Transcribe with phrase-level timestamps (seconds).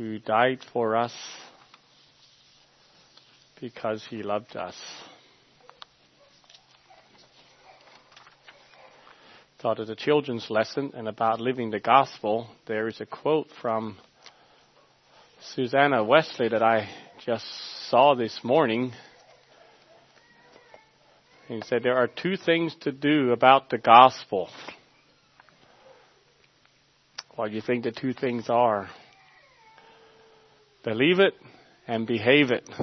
[0.00, 1.12] who died for us
[3.60, 4.74] because he loved us.
[9.60, 12.48] Thought of the children's lesson and about living the gospel.
[12.66, 13.98] There is a quote from
[15.54, 16.88] Susanna Wesley that I
[17.26, 17.44] just
[17.90, 18.92] saw this morning.
[21.46, 24.48] He said there are two things to do about the gospel.
[27.36, 28.88] What do you think the two things are?
[30.82, 31.34] Believe it
[31.86, 32.66] and behave it.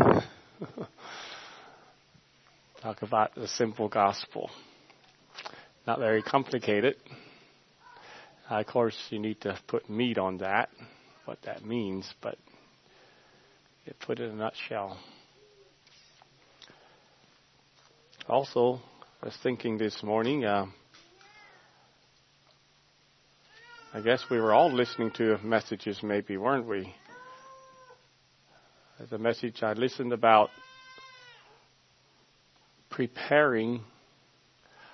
[2.81, 4.51] Talk about the simple gospel.
[5.87, 6.95] Not very complicated.
[8.51, 10.69] Uh, of course, you need to put meat on that,
[11.25, 12.37] what that means, but
[13.85, 14.99] you put it in a nutshell.
[18.29, 18.79] Also,
[19.23, 20.67] I was thinking this morning, uh,
[23.91, 26.93] I guess we were all listening to messages, maybe, weren't we?
[28.99, 30.49] The message I listened about
[32.89, 33.81] preparing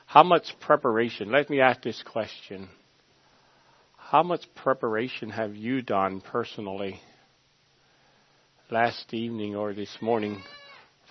[0.05, 1.31] how much preparation?
[1.31, 2.67] Let me ask this question.
[3.95, 6.99] How much preparation have you done personally
[8.69, 10.43] last evening or this morning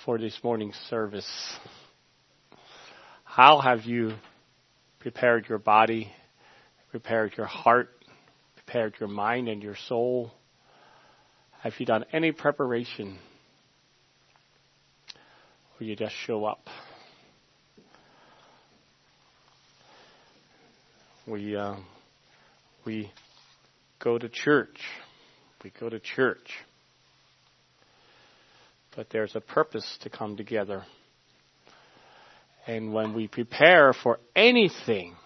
[0.05, 1.57] for this morning's service?
[3.25, 4.13] How have you
[5.01, 6.13] prepared your body,
[6.91, 7.89] prepared your heart,
[8.55, 10.35] prepared your mind and your soul?
[11.63, 13.19] Have you done any preparation?
[15.81, 16.69] Or you just show up?
[21.27, 21.77] we uh,
[22.85, 23.11] we
[23.99, 24.79] go to church.
[25.63, 26.51] We go to church.
[28.97, 30.85] But there's a purpose to come together.
[32.67, 35.17] And when we prepare for anything,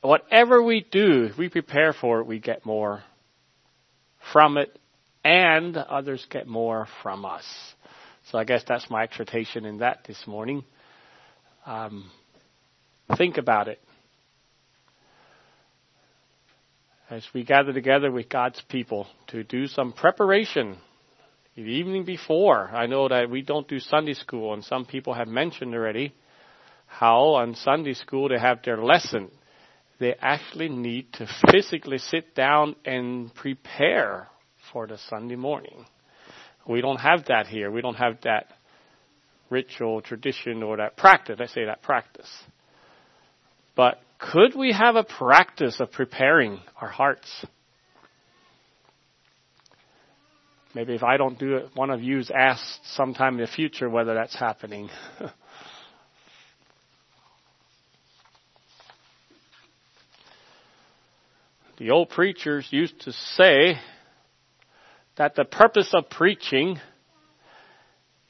[0.00, 3.02] whatever we do, if we prepare for it, we get more
[4.32, 4.78] from it,
[5.24, 7.44] and others get more from us.
[8.30, 10.64] So I guess that's my exhortation in that this morning.
[11.66, 12.10] Um,
[13.16, 13.80] think about it.
[17.12, 20.78] as we gather together with God's people to do some preparation
[21.54, 22.70] the evening before.
[22.70, 26.14] I know that we don't do Sunday school, and some people have mentioned already
[26.86, 29.30] how on Sunday school they have their lesson.
[30.00, 34.28] They actually need to physically sit down and prepare
[34.72, 35.84] for the Sunday morning.
[36.66, 37.70] We don't have that here.
[37.70, 38.46] We don't have that
[39.50, 41.36] ritual tradition or that practice.
[41.38, 42.30] Let's say that practice.
[43.76, 47.44] But could we have a practice of preparing our hearts?
[50.74, 54.14] Maybe if I don't do it, one of you's asked sometime in the future whether
[54.14, 54.88] that's happening.
[61.78, 63.78] the old preachers used to say
[65.22, 66.80] that the purpose of preaching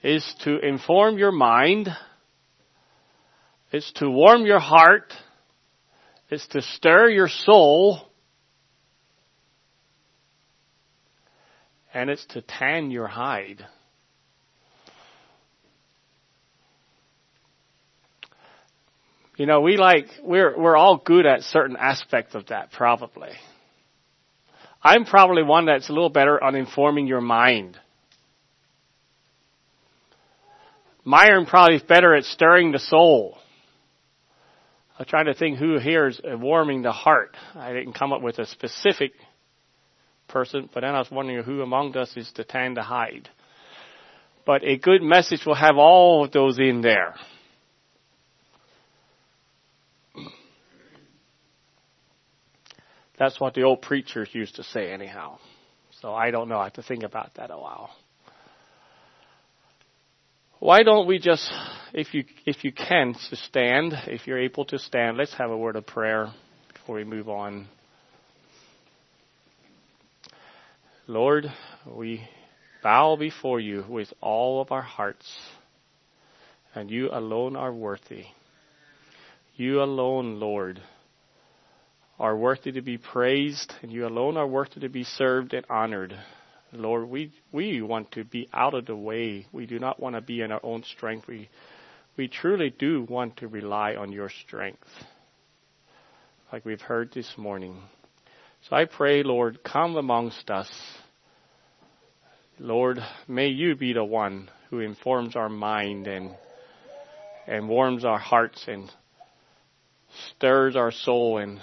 [0.02, 1.88] is to inform your mind,
[3.72, 5.10] is to warm your heart,
[6.30, 8.02] is to stir your soul
[11.94, 13.64] and it's to tan your hide.
[19.38, 23.30] You know, we like, we're, we're all good at certain aspects of that, probably.
[24.82, 27.78] I'm probably one that's a little better on informing your mind.
[31.04, 33.38] Myron probably is better at stirring the soul.
[34.98, 37.36] I'm trying to think who here is warming the heart.
[37.54, 39.12] I didn't come up with a specific
[40.28, 43.28] person, but then I was wondering who among us is to tan the hide.
[44.44, 47.14] But a good message will have all of those in there.
[53.18, 55.38] That's what the old preachers used to say anyhow.
[56.00, 56.58] So I don't know.
[56.58, 57.90] I have to think about that a while.
[60.58, 61.50] Why don't we just,
[61.92, 65.74] if you, if you can, stand, if you're able to stand, let's have a word
[65.76, 66.32] of prayer
[66.72, 67.66] before we move on.
[71.08, 71.46] Lord,
[71.84, 72.26] we
[72.82, 75.28] bow before you with all of our hearts,
[76.74, 78.26] and you alone are worthy.
[79.56, 80.80] You alone, Lord,
[82.22, 86.16] are worthy to be praised, and you alone are worthy to be served and honored.
[86.72, 89.44] Lord, we, we want to be out of the way.
[89.50, 91.26] We do not want to be in our own strength.
[91.26, 91.48] We,
[92.16, 94.86] we truly do want to rely on your strength,
[96.52, 97.76] like we've heard this morning.
[98.70, 100.70] So I pray, Lord, come amongst us.
[102.60, 106.30] Lord, may you be the one who informs our mind and,
[107.48, 108.88] and warms our hearts and
[110.36, 111.58] stirs our soul and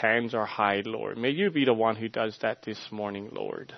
[0.00, 1.18] tans are high, Lord.
[1.18, 3.72] May you be the one who does that this morning, Lord.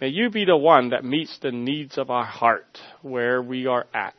[0.00, 3.86] May you be the one that meets the needs of our heart where we are
[3.92, 4.14] at.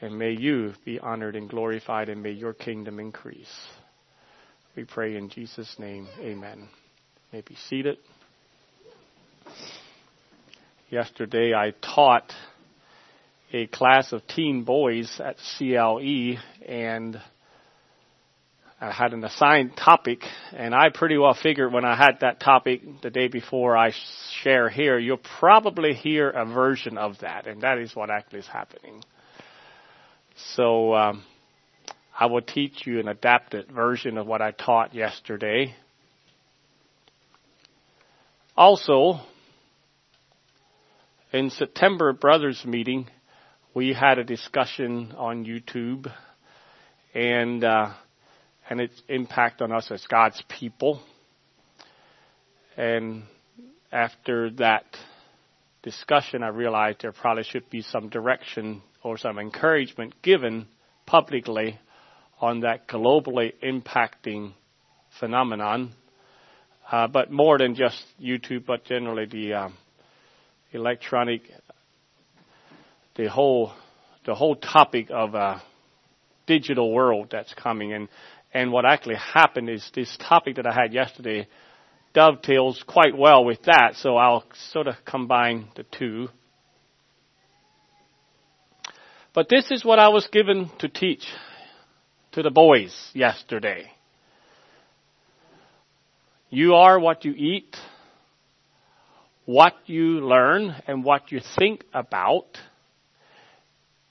[0.00, 3.52] And may you be honored and glorified and may your kingdom increase.
[4.76, 6.08] We pray in Jesus' name.
[6.20, 6.68] Amen.
[7.32, 7.98] May be seated.
[10.90, 12.32] Yesterday I taught
[13.52, 16.36] a class of teen boys at CLE
[16.66, 17.20] and
[18.80, 20.22] I had an assigned topic
[20.52, 23.92] and I pretty well figured when I had that topic the day before I
[24.42, 28.46] share here, you'll probably hear a version of that and that is what actually is
[28.46, 29.02] happening.
[30.54, 31.24] So, um,
[32.20, 35.74] I will teach you an adapted version of what I taught yesterday.
[38.56, 39.20] Also,
[41.32, 43.08] in September brothers meeting,
[43.72, 46.12] we had a discussion on YouTube
[47.14, 47.92] and uh,
[48.68, 51.00] and its impact on us as God's people.
[52.76, 53.24] And
[53.90, 54.84] after that
[55.82, 60.66] discussion, I realized there probably should be some direction or some encouragement given
[61.06, 61.78] publicly
[62.40, 64.52] on that globally impacting
[65.18, 65.92] phenomenon,
[66.90, 69.74] uh, but more than just YouTube, but generally the um,
[70.72, 71.42] electronic,
[73.16, 73.72] the whole
[74.24, 75.62] the whole topic of a
[76.46, 77.92] digital world that's coming.
[77.92, 78.08] And
[78.52, 81.46] and what actually happened is this topic that I had yesterday
[82.14, 83.94] dovetails quite well with that.
[83.96, 86.28] So I'll sort of combine the two.
[89.34, 91.24] But this is what I was given to teach
[92.32, 93.90] to the boys yesterday.
[96.50, 97.76] You are what you eat,
[99.44, 102.46] what you learn, and what you think about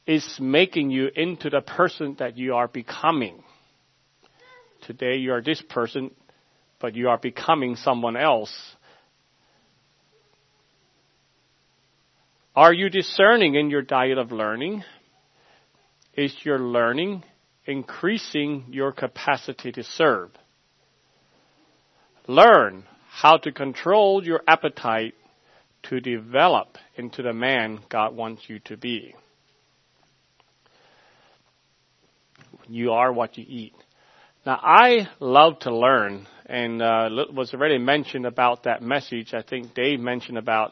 [0.06, 3.44] is making you into the person that you are becoming.
[4.88, 6.12] Today you are this person,
[6.80, 8.54] but you are becoming someone else.
[12.56, 14.84] Are you discerning in your diet of learning?
[16.16, 17.24] Is your learning
[17.68, 20.32] increasing your capacity to serve.
[22.28, 25.14] Learn how to control your appetite
[25.84, 29.14] to develop into the man God wants you to be.
[32.68, 33.74] You are what you eat.
[34.48, 39.34] Now, I love to learn, and uh, was already mentioned about that message.
[39.34, 40.72] I think Dave mentioned about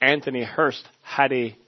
[0.00, 1.58] Anthony Hurst had a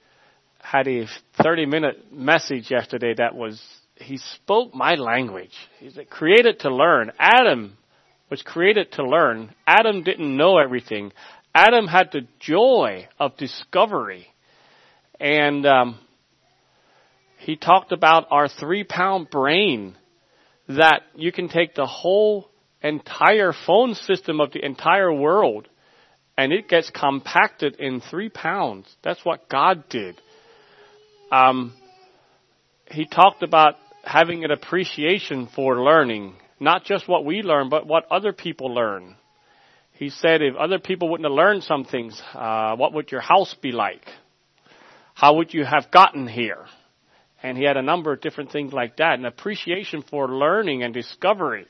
[0.61, 1.09] had a
[1.43, 3.61] 30 minute message yesterday that was
[3.97, 5.51] he spoke my language.
[5.81, 7.11] He's created to learn.
[7.19, 7.77] Adam
[8.31, 9.53] was created to learn.
[9.67, 11.11] Adam didn't know everything.
[11.53, 14.29] Adam had the joy of discovery.
[15.19, 15.99] And um,
[17.39, 19.97] he talked about our three pound brain
[20.69, 22.49] that you can take the whole
[22.83, 25.69] entire phone system of the entire world
[26.37, 28.93] and it gets compacted in three pounds.
[29.03, 30.21] That's what God did.
[31.31, 31.75] Um,
[32.91, 38.11] he talked about having an appreciation for learning, not just what we learn, but what
[38.11, 39.17] other people learn.
[39.93, 43.55] He said, if other people wouldn't have learned some things, uh, what would your house
[43.63, 44.05] be like?
[45.15, 46.67] How would you have gotten here?
[47.45, 50.95] And he had a number of different things like that, an appreciation for learning and
[50.95, 51.67] discovery.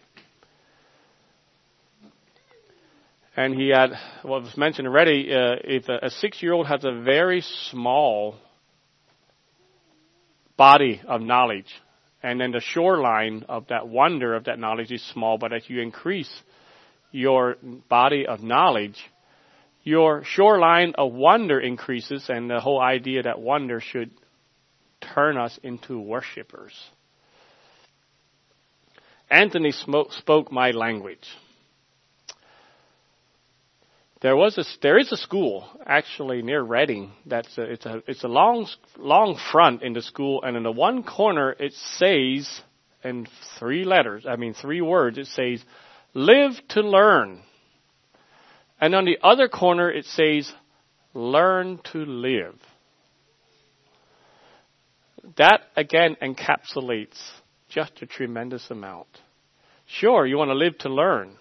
[3.37, 3.91] And he had,
[4.23, 8.37] what was mentioned already, uh, if a, a six-year-old has a very small
[10.57, 11.75] body of knowledge,
[12.23, 15.81] and then the shoreline of that wonder of that knowledge is small, but as you
[15.81, 16.33] increase
[17.11, 17.57] your
[17.89, 19.03] body of knowledge,
[19.83, 24.13] your shoreline of wonder increases, and the whole idea that wonder should
[25.15, 26.73] turn us into worshippers.
[29.31, 31.27] Anthony spoke my language.
[34.25, 38.25] There was a there is a school actually near Reading That's a, it's a it's
[38.25, 42.63] a long long front in the school, and in the one corner it says
[43.03, 43.27] in
[43.59, 44.25] three letters.
[44.27, 45.19] I mean three words.
[45.19, 45.63] It says,
[46.15, 47.43] "Live to learn,"
[48.81, 50.51] and on the other corner it says,
[51.13, 52.59] "Learn to live."
[55.37, 57.19] That again encapsulates
[57.69, 59.09] just a tremendous amount.
[59.87, 61.37] Sure, you want to live to learn.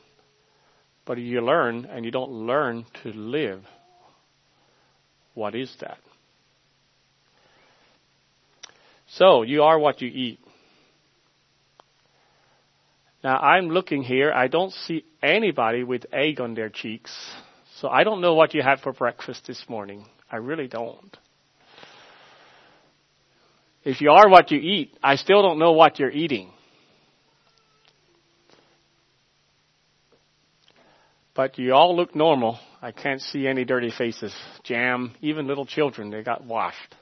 [1.06, 3.64] But you learn and you don't learn to live.
[5.34, 5.98] What is that?
[9.08, 10.40] So, you are what you eat.
[13.24, 14.32] Now, I'm looking here.
[14.32, 17.16] I don't see anybody with egg on their cheeks.
[17.80, 20.06] So, I don't know what you had for breakfast this morning.
[20.32, 21.16] I really don't.
[23.86, 26.52] If you are what you eat, I still don't know what you're eating.
[31.36, 32.60] But you all look normal.
[32.82, 34.34] I can't see any dirty faces.
[34.64, 36.96] Jam, even little children, they got washed.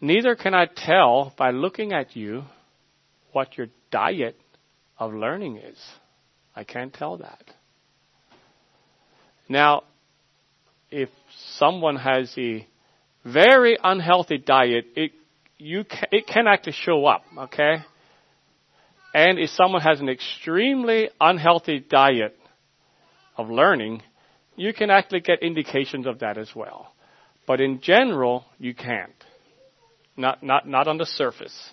[0.00, 2.44] Neither can I tell by looking at you
[3.32, 4.38] what your diet
[4.98, 5.78] of learning is.
[6.54, 7.44] I can't tell that.
[9.48, 9.84] Now,
[10.90, 11.08] if
[11.56, 12.66] someone has a
[13.24, 15.12] very unhealthy diet, it
[15.58, 17.76] you can, it can actually show up, okay?
[19.14, 22.36] And if someone has an extremely unhealthy diet
[23.36, 24.02] of learning,
[24.56, 26.92] you can actually get indications of that as well.
[27.46, 29.12] But in general, you can't.
[30.16, 31.70] Not, not, not on the surface.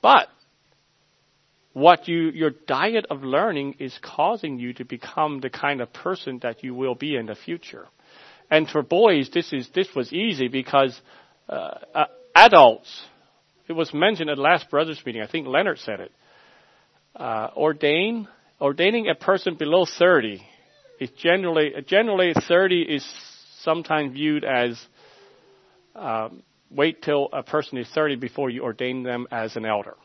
[0.00, 0.28] But
[1.72, 6.38] what you, your diet of learning is causing you to become the kind of person
[6.42, 7.86] that you will be in the future.
[8.50, 10.98] And for boys, this is, this was easy because,
[11.48, 13.04] uh, uh, adults,
[13.68, 16.12] it was mentioned at last brothers meeting, I think Leonard said it,
[17.16, 18.28] uh, ordain,
[18.60, 20.42] ordaining a person below 30
[21.00, 23.04] is generally, generally 30 is
[23.60, 24.80] sometimes viewed as,
[25.94, 29.96] um, wait till a person is 30 before you ordain them as an elder.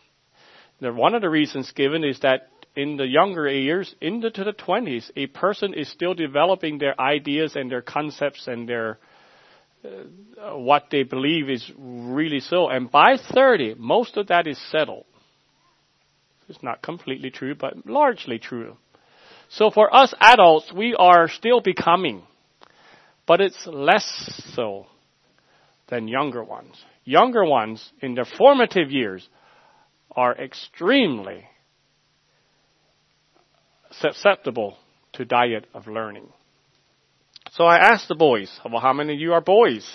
[0.80, 5.10] Now, one of the reasons given is that in the younger years, into the 20s,
[5.16, 9.00] a person is still developing their ideas and their concepts and their
[9.84, 12.70] uh, what they believe is really so.
[12.70, 15.06] And by 30, most of that is settled.
[16.48, 18.78] It's not completely true, but largely true.
[19.50, 22.22] So for us adults, we are still becoming,
[23.26, 24.06] but it's less
[24.54, 24.86] so
[25.88, 26.76] than younger ones.
[27.06, 29.28] Younger ones in their formative years
[30.12, 31.46] are extremely
[34.00, 34.78] susceptible
[35.14, 36.28] to diet of learning.
[37.52, 39.90] So I asked the boys, well, how many of you are boys?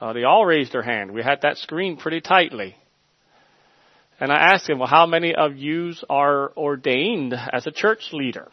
[0.00, 1.12] Uh, they all raised their hand.
[1.12, 2.76] We had that screen pretty tightly.
[4.18, 8.48] And I asked them, well, how many of you are ordained as a church leader?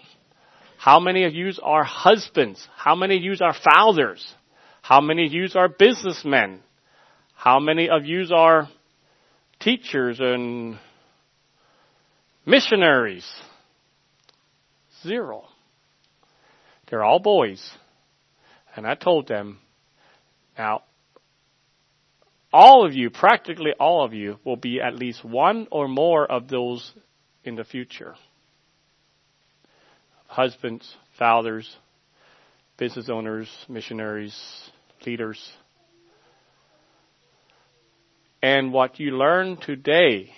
[0.78, 2.68] How many of you are husbands?
[2.76, 4.26] How many of you are fathers?
[4.82, 6.60] How many of you are businessmen?
[7.36, 8.68] How many of you are
[9.64, 10.78] teachers and
[12.46, 13.26] missionaries.
[15.04, 15.46] Zero.
[16.90, 17.72] They're all boys.
[18.76, 19.60] And I told them,
[20.58, 20.84] now,
[22.52, 26.48] all of you, practically all of you, will be at least one or more of
[26.48, 26.94] those
[27.44, 28.16] in the future.
[30.28, 31.78] Husbands, fathers,
[32.78, 34.36] business owners, missionaries,
[35.06, 35.52] leaders.
[38.42, 40.32] And what you learn today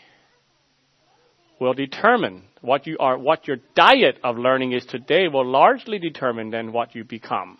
[1.59, 6.49] will determine what you are, what your diet of learning is today will largely determine
[6.49, 7.57] then what you become.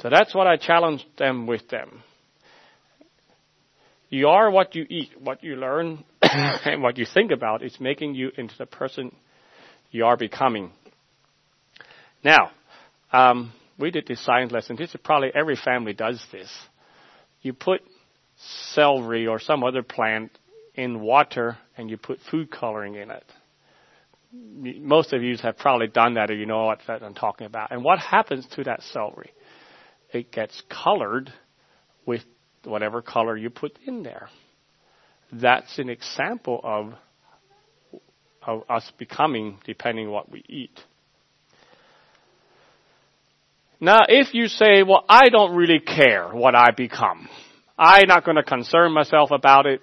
[0.00, 2.02] So that's what I challenge them with them.
[4.08, 8.14] You are what you eat, what you learn, and what you think about is making
[8.14, 9.14] you into the person
[9.90, 10.70] you are becoming.
[12.24, 12.50] Now,
[13.12, 14.76] um, we did this science lesson.
[14.76, 16.50] This is probably every family does this.
[17.40, 17.80] You put
[18.74, 20.30] celery or some other plant
[20.74, 23.24] in water and you put food coloring in it.
[24.80, 27.70] Most of you have probably done that or you know what I'm talking about.
[27.70, 29.30] And what happens to that celery?
[30.12, 31.32] It gets colored
[32.06, 32.22] with
[32.64, 34.28] whatever color you put in there.
[35.32, 36.94] That's an example of,
[38.46, 40.78] of us becoming depending what we eat.
[43.80, 47.28] Now, if you say, well, I don't really care what I become.
[47.76, 49.80] I'm not going to concern myself about it.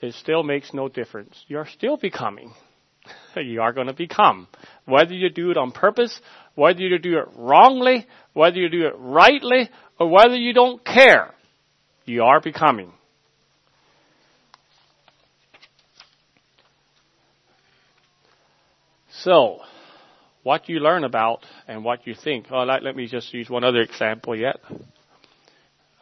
[0.00, 1.42] It still makes no difference.
[1.48, 2.52] You're still becoming.
[3.36, 4.48] you are going to become.
[4.84, 6.20] Whether you do it on purpose,
[6.54, 11.34] whether you do it wrongly, whether you do it rightly, or whether you don't care,
[12.04, 12.92] you are becoming.
[19.22, 19.60] So,
[20.42, 22.46] what you learn about and what you think.
[22.50, 24.56] Oh, let, let me just use one other example yet.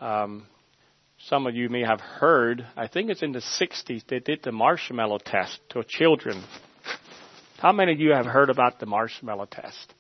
[0.01, 0.47] Um,
[1.29, 4.53] some of you may have heard, I think it's in the 60s, they did the
[4.53, 6.45] marshmallow test to children.
[7.59, 9.95] How many of you have heard about the marshmallow test?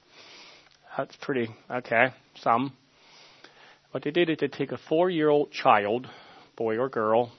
[0.97, 2.09] That's pretty, okay,
[2.41, 2.75] some.
[3.91, 6.07] What they did is they take a four year old child,
[6.57, 7.33] boy or girl,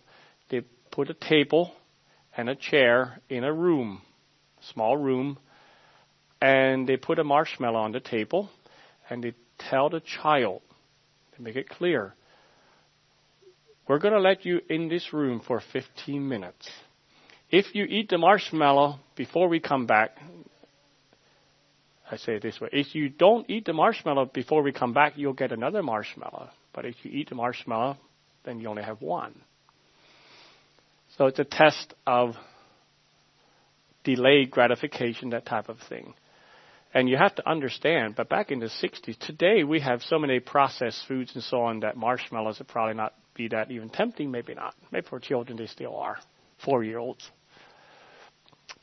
[0.49, 0.61] they
[0.91, 1.71] put a table
[2.35, 4.01] and a chair in a room,
[4.73, 5.37] small room,
[6.41, 8.49] and they put a marshmallow on the table
[9.09, 10.63] and they tell the child,
[11.35, 12.15] to make it clear,
[13.87, 16.69] we're going to let you in this room for 15 minutes.
[17.49, 20.17] If you eat the marshmallow before we come back,
[22.09, 22.69] I say it this way.
[22.71, 26.49] If you don't eat the marshmallow before we come back, you'll get another marshmallow.
[26.73, 27.97] But if you eat the marshmallow,
[28.43, 29.35] then you only have one.
[31.17, 32.35] So it's a test of
[34.03, 36.13] delayed gratification, that type of thing.
[36.93, 40.39] And you have to understand, but back in the 60s, today we have so many
[40.39, 44.53] processed foods and so on that marshmallows are probably not be that even tempting, maybe
[44.53, 44.75] not.
[44.91, 46.17] Maybe for children they still are,
[46.63, 47.29] four year olds.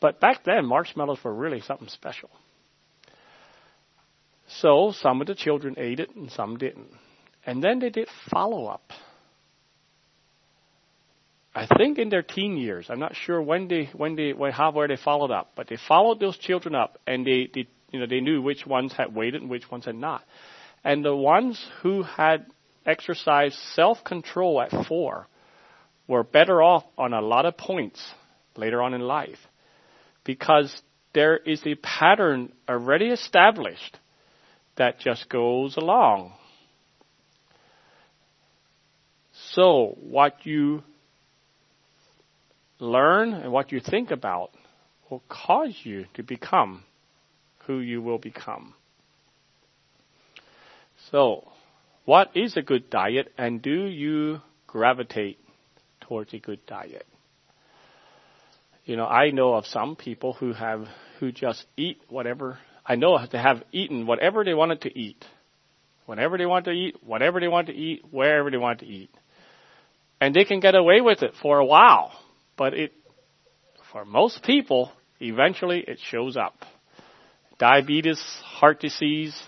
[0.00, 2.30] But back then, marshmallows were really something special.
[4.60, 6.90] So some of the children ate it and some didn't.
[7.44, 8.90] And then they did follow up.
[11.54, 12.86] I think in their teen years.
[12.88, 15.76] I'm not sure when they when they when, how where they followed up, but they
[15.88, 19.42] followed those children up and they, they you know they knew which ones had waited
[19.42, 20.22] and which ones had not.
[20.82, 22.46] And the ones who had
[22.86, 25.26] exercised self-control at 4
[26.06, 28.00] were better off on a lot of points
[28.56, 29.38] later on in life
[30.24, 30.82] because
[31.14, 33.98] there is a pattern already established
[34.76, 36.32] that just goes along.
[39.52, 40.82] So, what you
[42.78, 44.50] learn and what you think about
[45.10, 46.84] will cause you to become
[47.66, 48.74] who you will become.
[51.10, 51.51] So,
[52.04, 55.38] what is a good diet and do you gravitate
[56.00, 57.06] towards a good diet?
[58.84, 60.88] You know, I know of some people who have,
[61.20, 65.24] who just eat whatever I know they have eaten whatever they wanted to eat.
[66.06, 69.10] Whenever they want to eat, whatever they want to eat, wherever they want to eat.
[70.20, 72.12] And they can get away with it for a while.
[72.56, 72.92] But it,
[73.92, 74.90] for most people,
[75.20, 76.64] eventually it shows up.
[77.58, 79.40] Diabetes, heart disease,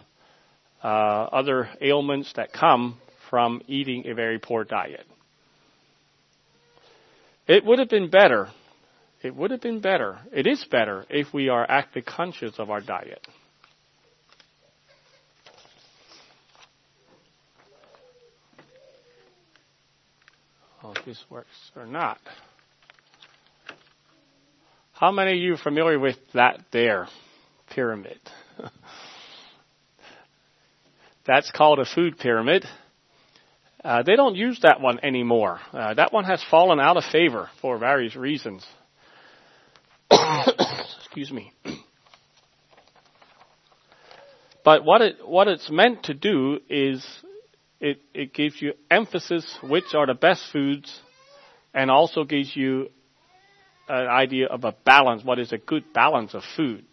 [0.85, 0.87] uh,
[1.33, 2.99] other ailments that come
[3.31, 5.07] from eating a very poor diet.
[7.49, 8.50] It would have been better
[9.25, 12.83] it would have been better, it is better, if we are actively conscious of our
[12.83, 13.26] diet.
[20.83, 22.19] Oh, if this works or not.
[24.93, 27.09] How many of you are familiar with that there
[27.71, 28.19] pyramid?
[31.26, 32.66] That's called a food pyramid.
[33.83, 35.61] Uh, they don't use that one anymore.
[35.72, 38.64] Uh, that one has fallen out of favor for various reasons.
[40.11, 41.53] Excuse me.
[44.64, 47.07] But what it what it's meant to do is
[47.81, 50.90] it it gives you emphasis which are the best foods,
[51.75, 52.88] and also gives you
[53.87, 55.22] an idea of a balance.
[55.22, 56.87] What is a good balance of food?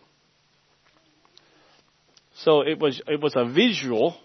[2.35, 4.17] So it was it was a visual.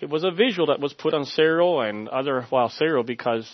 [0.00, 3.46] It was a visual that was put on cereal and other well cereal because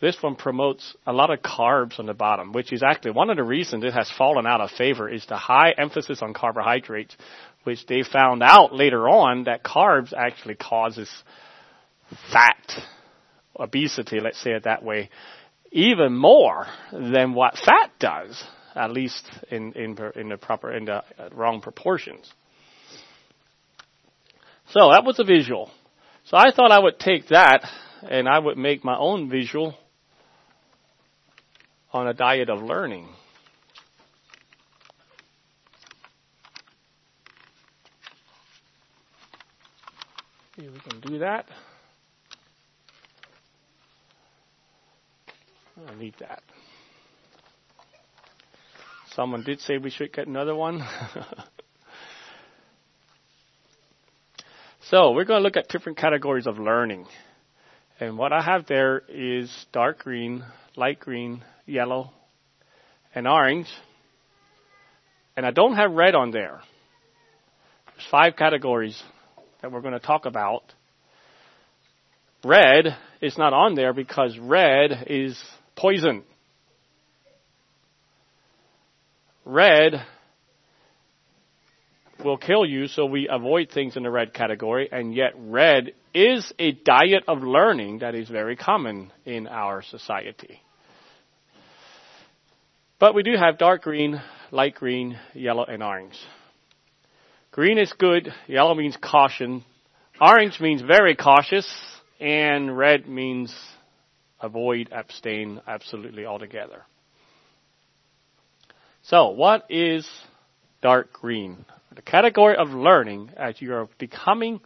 [0.00, 3.36] this one promotes a lot of carbs on the bottom, which is actually one of
[3.36, 7.16] the reasons it has fallen out of favor is the high emphasis on carbohydrates,
[7.64, 11.10] which they found out later on that carbs actually causes
[12.30, 12.72] fat,
[13.58, 15.08] obesity, let's say it that way,
[15.72, 18.42] even more than what fat does,
[18.74, 22.30] at least in, in, in the proper, in the wrong proportions.
[24.68, 25.70] So that was a visual.
[26.24, 27.62] So I thought I would take that
[28.08, 29.74] and I would make my own visual
[31.92, 33.08] on a diet of learning.
[40.56, 41.46] See we can do that.
[45.86, 46.42] I need that.
[49.12, 50.82] Someone did say we should get another one.
[54.90, 57.06] so we're going to look at different categories of learning.
[57.98, 60.44] And what I have there is dark green,
[60.76, 62.12] light green, yellow,
[63.14, 63.68] and orange.
[65.36, 66.60] And I don't have red on there.
[67.86, 69.02] There's five categories
[69.60, 70.62] that we're going to talk about.
[72.44, 75.42] Red is not on there because red is
[75.74, 76.22] poison.
[79.44, 80.04] Red
[82.26, 86.52] will kill you, so we avoid things in the red category, and yet red is
[86.58, 90.60] a diet of learning that is very common in our society.
[92.98, 96.18] But we do have dark green, light green, yellow, and orange.
[97.52, 99.64] Green is good, yellow means caution,
[100.20, 101.66] orange means very cautious,
[102.20, 103.54] and red means
[104.40, 106.82] avoid, abstain absolutely altogether.
[109.02, 110.08] So, what is
[110.82, 111.64] dark green?
[111.96, 114.60] The category of learning as you are becoming,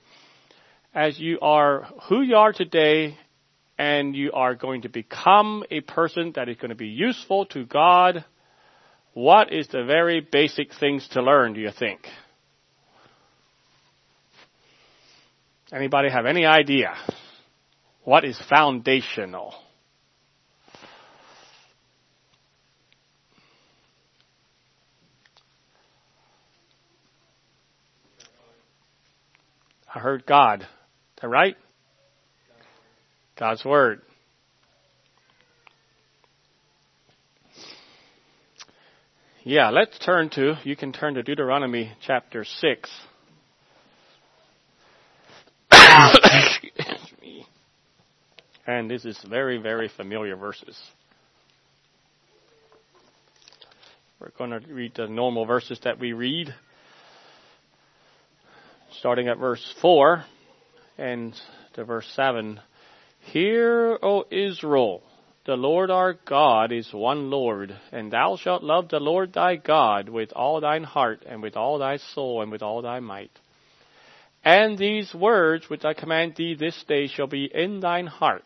[0.92, 3.16] as you are who you are today
[3.78, 7.64] and you are going to become a person that is going to be useful to
[7.64, 8.24] God,
[9.14, 12.00] what is the very basic things to learn, do you think?
[15.72, 16.94] Anybody have any idea?
[18.02, 19.54] What is foundational?
[30.00, 30.62] Heard God.
[30.62, 30.66] Is
[31.22, 31.56] that right?
[33.38, 34.02] God's Word.
[39.42, 42.90] Yeah, let's turn to, you can turn to Deuteronomy chapter 6.
[48.66, 50.78] and this is very, very familiar verses.
[54.20, 56.54] We're going to read the normal verses that we read,
[59.00, 60.22] starting at verse 4
[60.98, 61.34] and
[61.72, 62.60] to verse 7.
[63.32, 65.02] Hear, O Israel,
[65.46, 70.10] the Lord our God is one Lord, and thou shalt love the Lord thy God
[70.10, 73.30] with all thine heart, and with all thy soul, and with all thy might.
[74.44, 78.44] And these words which I command thee this day shall be in thine heart,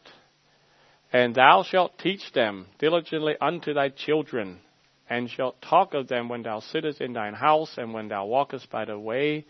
[1.13, 4.61] and thou shalt teach them diligently unto thy children,
[5.11, 8.71] and shalt talk of them when thou sittest in thine house, and when thou walkest
[8.71, 9.47] by the way,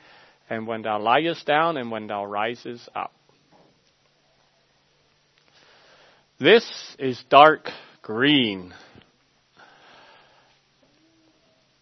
[0.48, 3.12] and when thou liest down, and when thou risest up.
[6.38, 7.70] This is dark
[8.02, 8.74] green.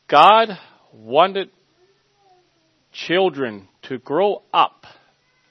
[0.09, 0.59] God
[0.93, 1.51] wanted
[2.93, 4.85] children to grow up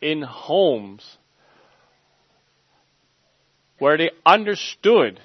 [0.02, 1.17] in homes
[3.80, 5.19] where they understood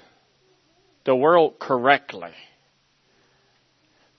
[1.05, 2.31] the world correctly.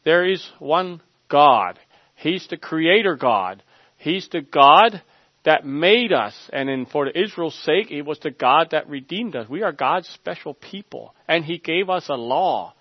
[0.05, 1.79] There is one God.
[2.19, 3.63] He's the creator God.
[3.97, 5.03] He's the God
[5.45, 6.35] that made us.
[6.53, 9.49] And in, for Israel's sake, it was the God that redeemed us.
[9.49, 11.15] We are God's special people.
[11.29, 12.75] And He gave us a law.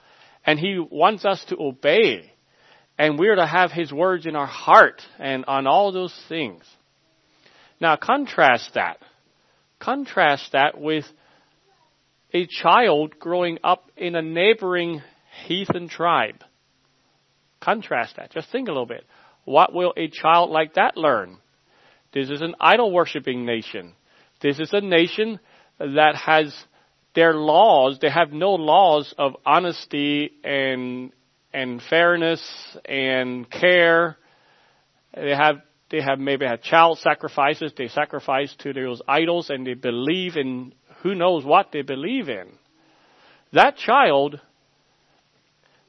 [0.43, 2.33] And He wants us to obey.
[2.97, 6.63] And we're to have His words in our heart and on all those things.
[7.79, 8.97] Now contrast that.
[9.79, 11.05] Contrast that with
[12.33, 15.03] a child growing up in a neighboring
[15.45, 16.43] heathen tribe.
[17.61, 18.31] Contrast that.
[18.31, 19.05] Just think a little bit.
[19.47, 21.37] What will a child like that learn?
[22.13, 23.93] This is an idol worshipping nation.
[24.41, 25.39] This is a nation
[25.79, 26.53] that has
[27.15, 31.13] their laws, they have no laws of honesty and
[31.53, 32.41] and fairness
[32.83, 34.17] and care.
[35.15, 37.71] They have they have maybe had child sacrifices.
[37.77, 42.49] They sacrifice to those idols and they believe in who knows what they believe in.
[43.53, 44.41] That child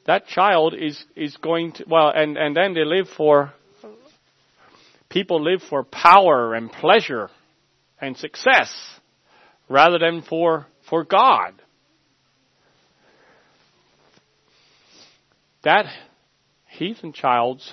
[0.09, 3.53] that child is is going to well and and then they live for
[5.09, 7.31] people live for power and pleasure
[8.01, 8.73] and success
[9.69, 11.55] rather than for, for God.
[15.65, 15.87] That
[16.69, 17.73] heathen child's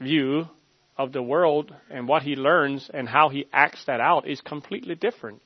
[0.00, 0.48] view
[0.96, 4.94] of the world and what he learns and how he acts that out is completely
[4.94, 5.40] different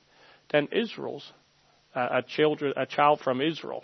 [0.51, 1.31] than Israel's,
[1.95, 3.83] uh, a, children, a child from Israel.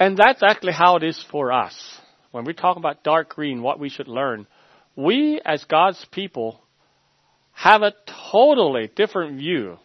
[0.00, 1.74] And that's actually how it is for us.
[2.30, 4.46] When we talk about dark green, what we should learn,
[4.96, 6.58] we as God's people
[7.52, 7.92] have a
[8.32, 9.76] totally different view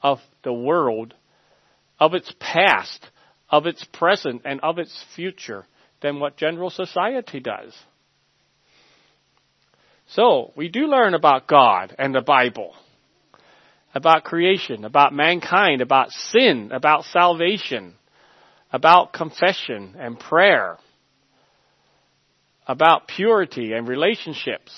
[0.00, 1.14] of the world,
[1.98, 3.10] of its past,
[3.50, 5.66] of its present, and of its future
[6.00, 7.74] than what general society does.
[10.06, 12.74] So, we do learn about God and the Bible,
[13.94, 17.94] about creation, about mankind, about sin, about salvation,
[18.74, 20.76] about confession and prayer
[22.66, 24.72] about purity and relationships.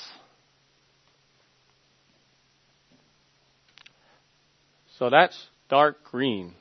[4.98, 6.52] So that's dark green,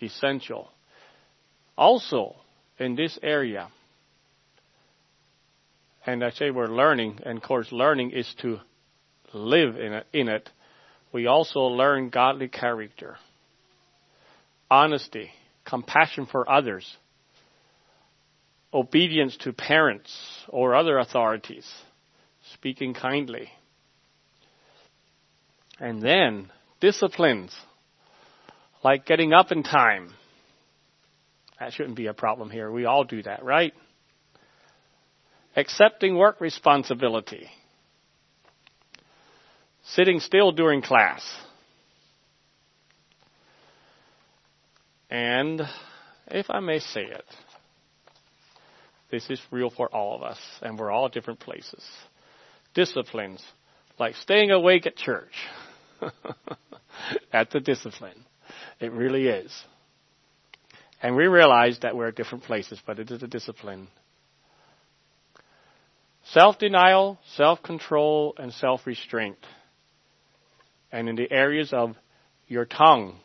[0.00, 0.68] essential.
[1.76, 2.36] Also,
[2.78, 3.70] in this area,
[6.06, 8.60] and I say we're learning, and of course, learning is to
[9.34, 10.48] live in it, in it.
[11.12, 13.16] We also learn godly character,
[14.70, 15.32] honesty,
[15.68, 16.96] compassion for others,
[18.72, 20.10] obedience to parents
[20.48, 21.68] or other authorities,
[22.54, 23.50] speaking kindly.
[25.78, 26.50] And then
[26.80, 27.54] disciplines,
[28.82, 30.12] like getting up in time.
[31.60, 32.70] That shouldn't be a problem here.
[32.70, 33.74] We all do that, right?
[35.54, 37.48] Accepting work responsibility.
[39.84, 41.22] Sitting still during class.
[45.10, 45.62] And,
[46.26, 47.24] if I may say it,
[49.10, 51.82] this is real for all of us, and we're all different places.
[52.74, 53.42] Disciplines,
[53.98, 55.32] like staying awake at church.
[57.32, 58.24] That's a discipline.
[58.80, 59.52] It really is.
[61.02, 63.88] And we realize that we're at different places, but it is a discipline.
[66.32, 69.38] Self denial, self control, and self restraint.
[70.92, 71.96] And in the areas of
[72.46, 73.18] your tongue,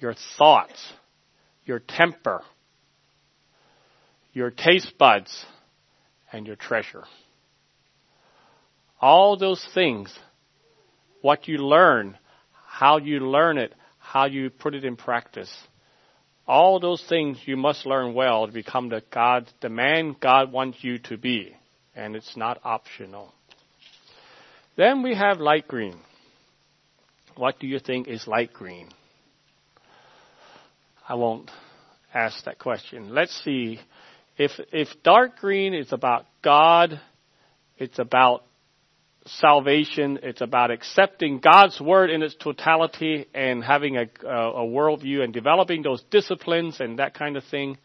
[0.00, 0.92] your thoughts,
[1.64, 2.42] your temper,
[4.32, 5.44] your taste buds,
[6.32, 7.04] and your treasure.
[9.00, 10.12] All those things,
[11.22, 12.16] what you learn,
[12.66, 15.52] how you learn it, how you put it in practice.
[16.46, 20.78] All those things you must learn well to become the God, the man God wants
[20.82, 21.54] you to be.
[21.94, 23.32] And it's not optional.
[24.76, 25.98] Then we have light green.
[27.36, 28.88] What do you think is light green?
[31.10, 31.50] I won't
[32.14, 33.12] ask that question.
[33.12, 33.80] Let's see.
[34.38, 37.00] If, if dark green is about God,
[37.78, 38.44] it's about
[39.26, 45.32] salvation, it's about accepting God's word in its totality and having a, a, worldview and
[45.32, 47.76] developing those disciplines and that kind of thing.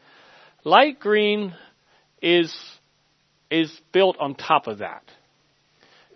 [0.63, 1.55] Light green
[2.21, 2.55] is,
[3.49, 5.01] is built on top of that.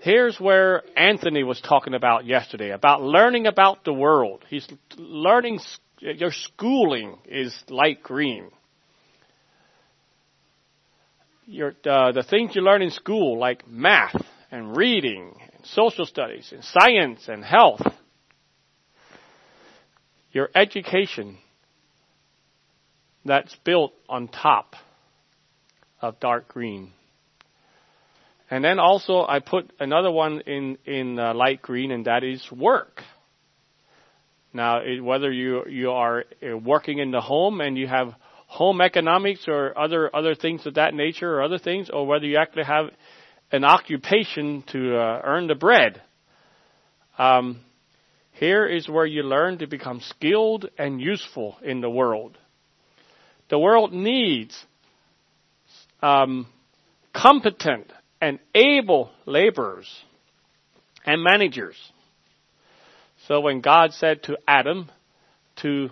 [0.01, 4.45] Here's where Anthony was talking about yesterday, about learning about the world.
[4.47, 5.59] He's learning,
[5.99, 8.49] your schooling is light green.
[11.45, 14.15] Your, uh, the things you learn in school, like math
[14.51, 17.81] and reading, and social studies, and science and health,
[20.31, 21.37] your education
[23.25, 24.75] that's built on top
[26.01, 26.93] of dark green
[28.49, 32.45] and then also I put another one in in uh, light green, and that is
[32.51, 33.03] work.
[34.53, 38.13] Now, it, whether you you are uh, working in the home and you have
[38.47, 42.37] home economics or other other things of that nature or other things, or whether you
[42.37, 42.89] actually have
[43.51, 46.01] an occupation to uh, earn the bread.
[47.17, 47.61] Um,
[48.31, 52.37] here is where you learn to become skilled and useful in the world.
[53.49, 54.57] The world needs
[56.01, 56.47] um,
[57.13, 59.87] competent and able laborers
[61.05, 61.75] and managers.
[63.29, 64.89] So when God said to Adam
[65.57, 65.91] to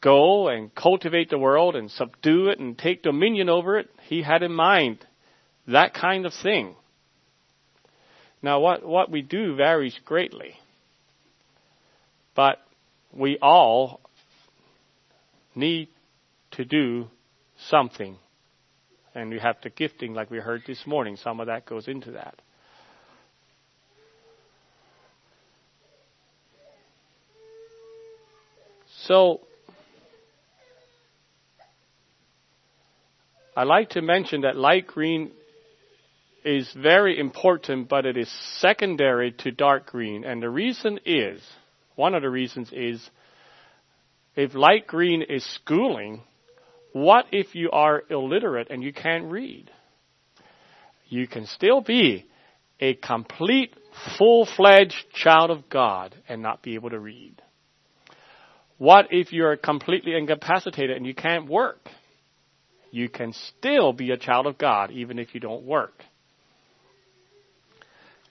[0.00, 4.42] go and cultivate the world and subdue it and take dominion over it, he had
[4.42, 5.06] in mind
[5.68, 6.74] that kind of thing.
[8.40, 10.54] Now what, what we do varies greatly.
[12.34, 12.56] But
[13.12, 14.00] we all
[15.54, 15.88] need
[16.52, 17.08] to do
[17.68, 18.16] something
[19.14, 21.16] and we have the gifting like we heard this morning.
[21.16, 22.40] Some of that goes into that.
[29.06, 29.40] So,
[33.56, 35.30] I like to mention that light green
[36.44, 40.24] is very important, but it is secondary to dark green.
[40.24, 41.40] And the reason is,
[41.94, 43.08] one of the reasons is,
[44.34, 46.22] if light green is schooling,
[46.92, 49.70] what if you are illiterate and you can't read?
[51.08, 52.26] You can still be
[52.80, 53.72] a complete,
[54.18, 57.40] full-fledged child of God and not be able to read.
[58.78, 61.88] What if you're completely incapacitated and you can't work?
[62.90, 66.04] You can still be a child of God even if you don't work.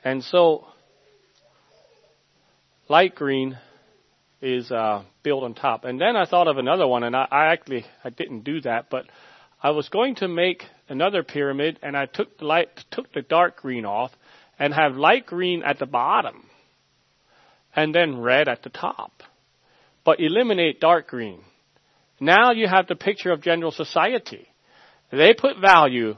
[0.03, 0.67] And so,
[2.87, 3.57] light green
[4.41, 5.83] is uh, built on top.
[5.83, 8.91] And then I thought of another one, and I, I actually I didn't do that,
[8.91, 9.05] but
[9.63, 13.61] I was going to make another pyramid, and I took the light, took the dark
[13.61, 14.11] green off,
[14.59, 16.45] and have light green at the bottom,
[17.75, 19.23] and then red at the top,
[20.05, 21.41] but eliminate dark green.
[22.19, 24.47] Now you have the picture of general society.
[25.11, 26.15] They put value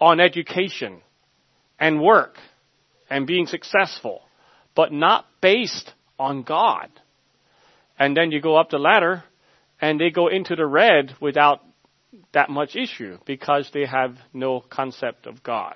[0.00, 1.00] on education
[1.80, 2.36] and work
[3.10, 4.22] and being successful,
[4.76, 6.88] but not based on God.
[7.98, 9.24] And then you go up the ladder
[9.80, 11.60] and they go into the red without
[12.32, 15.74] that much issue because they have no concept of God.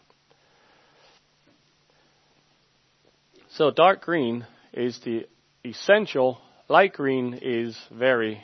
[3.51, 5.27] So dark green is the
[5.65, 6.39] essential.
[6.69, 8.43] Light green is very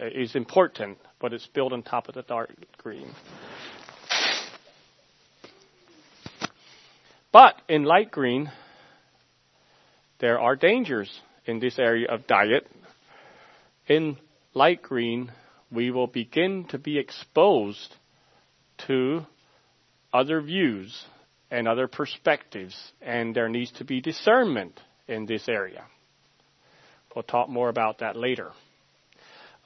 [0.00, 3.08] uh, is important, but it's built on top of the dark green.
[7.32, 8.50] But in light green,
[10.20, 11.10] there are dangers
[11.46, 12.68] in this area of diet
[13.86, 14.16] in
[14.54, 15.30] light green,
[15.70, 17.94] we will begin to be exposed
[18.86, 19.26] to
[20.12, 21.04] other views
[21.50, 25.84] and other perspectives, and there needs to be discernment in this area.
[27.14, 28.50] We'll talk more about that later.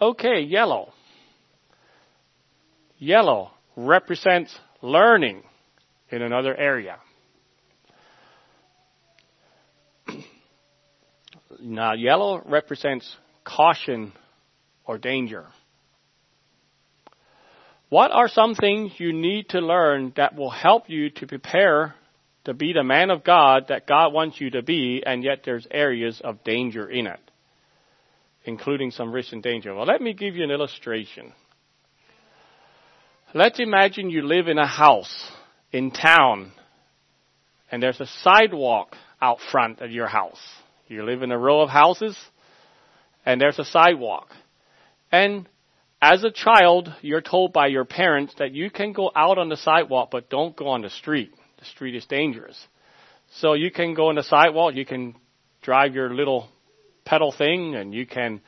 [0.01, 0.93] Okay, yellow.
[2.99, 5.43] Yellow represents learning
[6.11, 6.99] in another area.
[11.61, 14.13] now, yellow represents caution
[14.85, 15.47] or danger.
[17.89, 21.95] What are some things you need to learn that will help you to prepare
[22.45, 25.67] to be the man of God that God wants you to be, and yet there's
[25.71, 27.21] areas of danger in it,
[28.49, 29.75] including some risk and danger?
[29.75, 31.33] Well, let me give you an illustration.
[33.35, 35.31] Let's imagine you live in a house
[35.71, 36.53] in town
[37.71, 40.41] and there's a sidewalk out front of your house.
[40.87, 42.17] You live in a row of houses,
[43.27, 44.31] and there's a sidewalk.
[45.13, 45.49] And
[46.01, 49.57] as a child, you're told by your parents that you can go out on the
[49.57, 51.33] sidewalk, but don't go on the street.
[51.59, 52.59] The street is dangerous.
[53.37, 55.15] So you can go on the sidewalk, you can
[55.61, 56.49] drive your little
[57.09, 58.43] pedal thing, and you can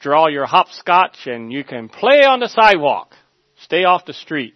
[0.00, 3.12] draw your hopscotch, and you can play on the sidewalk.
[3.62, 4.54] Stay off the street.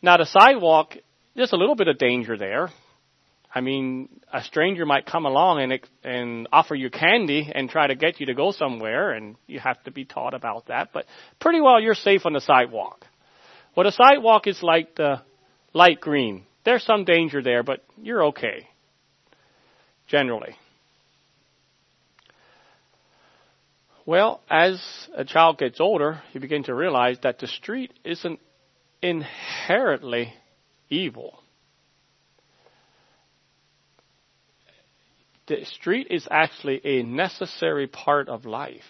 [0.00, 0.94] Now the sidewalk,
[1.34, 2.68] there's a little bit of danger there.
[3.52, 7.96] I mean, a stranger might come along and and offer you candy and try to
[7.96, 10.90] get you to go somewhere, and you have to be taught about that.
[10.92, 11.06] But
[11.40, 13.04] pretty well, you're safe on the sidewalk.
[13.74, 15.22] Well, the sidewalk is like the
[15.72, 16.44] light green.
[16.64, 18.68] There's some danger there, but you're okay.
[20.06, 20.54] Generally.
[24.10, 24.82] Well, as
[25.14, 28.40] a child gets older, you begin to realize that the street isn't
[29.00, 30.34] inherently
[30.88, 31.40] evil.
[35.46, 38.82] The street is actually a necessary part of life.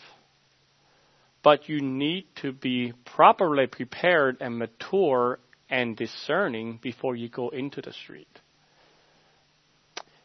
[1.43, 7.83] But you need to be properly prepared and mature and discerning before you go into
[7.83, 8.41] the street.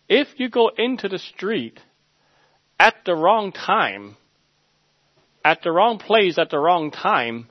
[0.07, 1.81] If you go into the street
[2.79, 4.15] at the wrong time,
[5.45, 7.47] at the wrong place at the wrong time,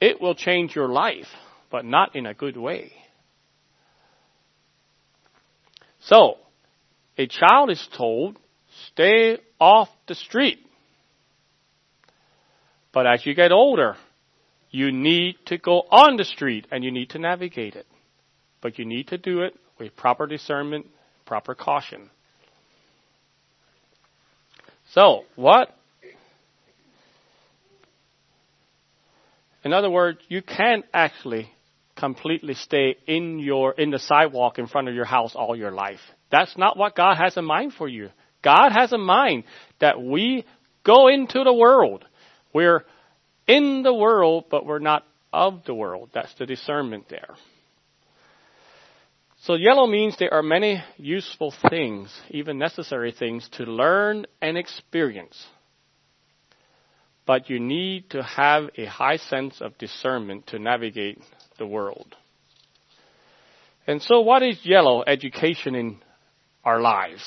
[0.00, 1.26] it will change your life,
[1.68, 2.92] but not in a good way.
[6.02, 6.36] So,
[7.18, 8.38] a child is told,
[8.92, 10.60] stay off the street.
[12.92, 13.96] But as you get older,
[14.70, 17.86] you need to go on the street and you need to navigate it.
[18.60, 20.86] But you need to do it with proper discernment,
[21.26, 22.10] proper caution.
[24.92, 25.76] So, what
[29.64, 31.50] In other words, you can't actually
[31.96, 36.00] completely stay in your in the sidewalk in front of your house all your life.
[36.30, 38.10] That's not what God has in mind for you.
[38.42, 39.44] God has in mind
[39.80, 40.44] that we
[40.84, 42.04] go into the world.
[42.52, 42.84] We're
[43.46, 46.10] in the world, but we're not of the world.
[46.12, 47.34] That's the discernment there.
[49.42, 55.46] So yellow means there are many useful things, even necessary things to learn and experience
[57.26, 61.20] but you need to have a high sense of discernment to navigate
[61.58, 62.14] the world.
[63.86, 65.98] And so what is yellow education in
[66.64, 67.22] our lives?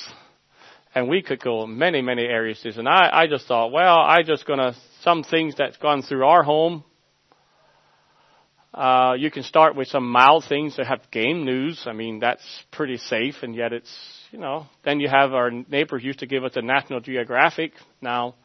[0.95, 2.63] And we could go many, many areas.
[2.65, 6.43] And I, I just thought, well, I just gonna, some things that's gone through our
[6.43, 6.83] home.
[8.73, 11.83] Uh, you can start with some mild things that have game news.
[11.85, 13.91] I mean, that's pretty safe and yet it's,
[14.31, 17.73] you know, then you have our neighbors used to give us the National Geographic.
[18.01, 18.35] Now,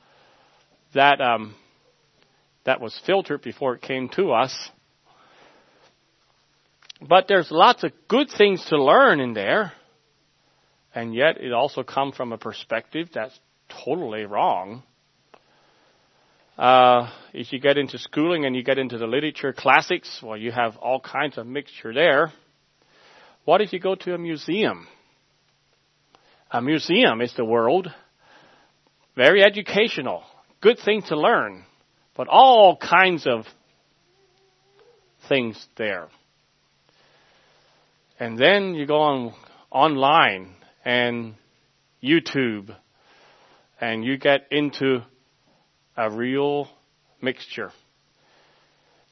[0.94, 1.54] that um,
[2.64, 4.56] that was filtered before it came to us.
[7.00, 9.72] But there's lots of good things to learn in there,
[10.94, 13.36] and yet it also comes from a perspective that's
[13.84, 14.84] totally wrong.
[16.56, 20.52] Uh, if you get into schooling and you get into the literature classics, well, you
[20.52, 22.30] have all kinds of mixture there.
[23.44, 24.86] What if you go to a museum?
[26.52, 27.88] A museum is the world,
[29.16, 30.22] very educational
[30.62, 31.64] good thing to learn,
[32.16, 33.44] but all kinds of
[35.28, 36.08] things there.
[38.18, 39.34] And then you go on
[39.70, 41.34] online and
[42.02, 42.74] YouTube
[43.80, 45.00] and you get into
[45.96, 46.68] a real
[47.20, 47.72] mixture.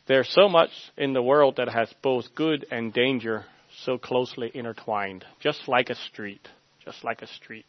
[0.07, 3.45] There's so much in the world that has both good and danger
[3.85, 6.47] so closely intertwined, just like a street,
[6.85, 7.67] just like a street.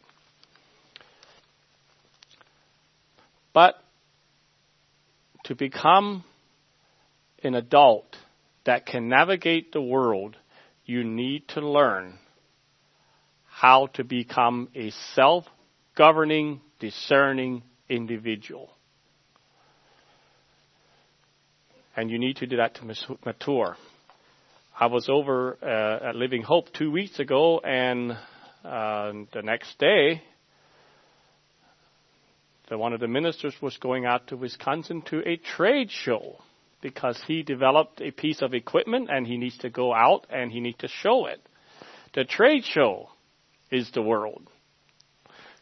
[3.52, 3.74] But
[5.44, 6.24] to become
[7.42, 8.16] an adult
[8.64, 10.36] that can navigate the world,
[10.84, 12.18] you need to learn
[13.48, 15.44] how to become a self
[15.96, 18.70] governing, discerning individual.
[21.94, 23.76] And you need to do that to mature.
[24.78, 28.12] I was over uh, at Living Hope two weeks ago, and
[28.64, 30.22] uh, the next day
[32.72, 36.38] that one of the ministers was going out to Wisconsin to a trade show
[36.80, 40.58] because he developed a piece of equipment and he needs to go out and he
[40.58, 41.46] needs to show it.
[42.14, 43.10] The trade show
[43.70, 44.48] is the world.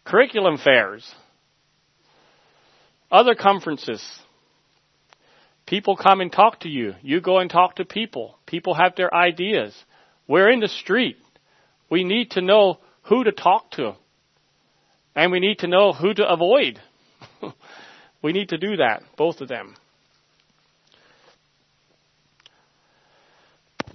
[0.04, 1.12] Curriculum fairs,
[3.10, 4.04] other conferences.
[5.66, 6.94] People come and talk to you.
[7.02, 8.38] You go and talk to people.
[8.46, 9.74] People have their ideas.
[10.28, 11.16] We're in the street.
[11.90, 13.96] We need to know who to talk to.
[15.16, 16.78] And we need to know who to avoid.
[18.22, 19.76] we need to do that, both of them.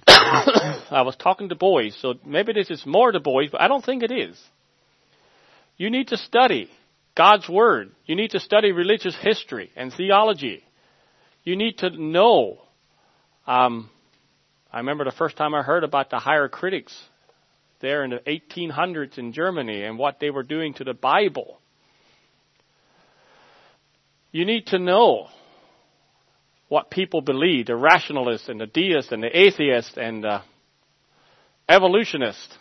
[0.08, 3.84] I was talking to boys, so maybe this is more to boys, but I don't
[3.84, 4.40] think it is.
[5.76, 6.70] You need to study
[7.16, 7.92] God's Word.
[8.04, 10.62] You need to study religious history and theology.
[11.44, 12.58] You need to know.
[13.46, 13.90] Um,
[14.72, 16.96] I remember the first time I heard about the higher critics
[17.80, 21.58] there in the 1800s in Germany and what they were doing to the Bible.
[24.36, 25.28] You need to know
[26.68, 30.42] what people believe, the rationalists and the deists and the atheists and the
[31.66, 32.58] evolutionists.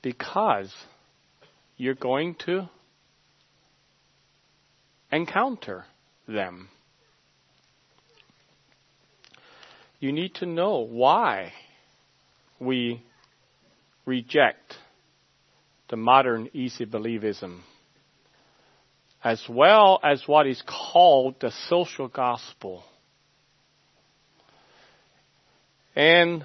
[0.00, 0.72] Because
[1.76, 2.68] you're going to
[5.10, 5.84] encounter
[6.28, 6.68] them.
[9.98, 11.54] You need to know why
[12.60, 13.02] we
[14.06, 14.76] reject
[15.90, 17.62] the modern easy believism
[19.24, 22.84] as well as what is called the social gospel.
[25.94, 26.44] And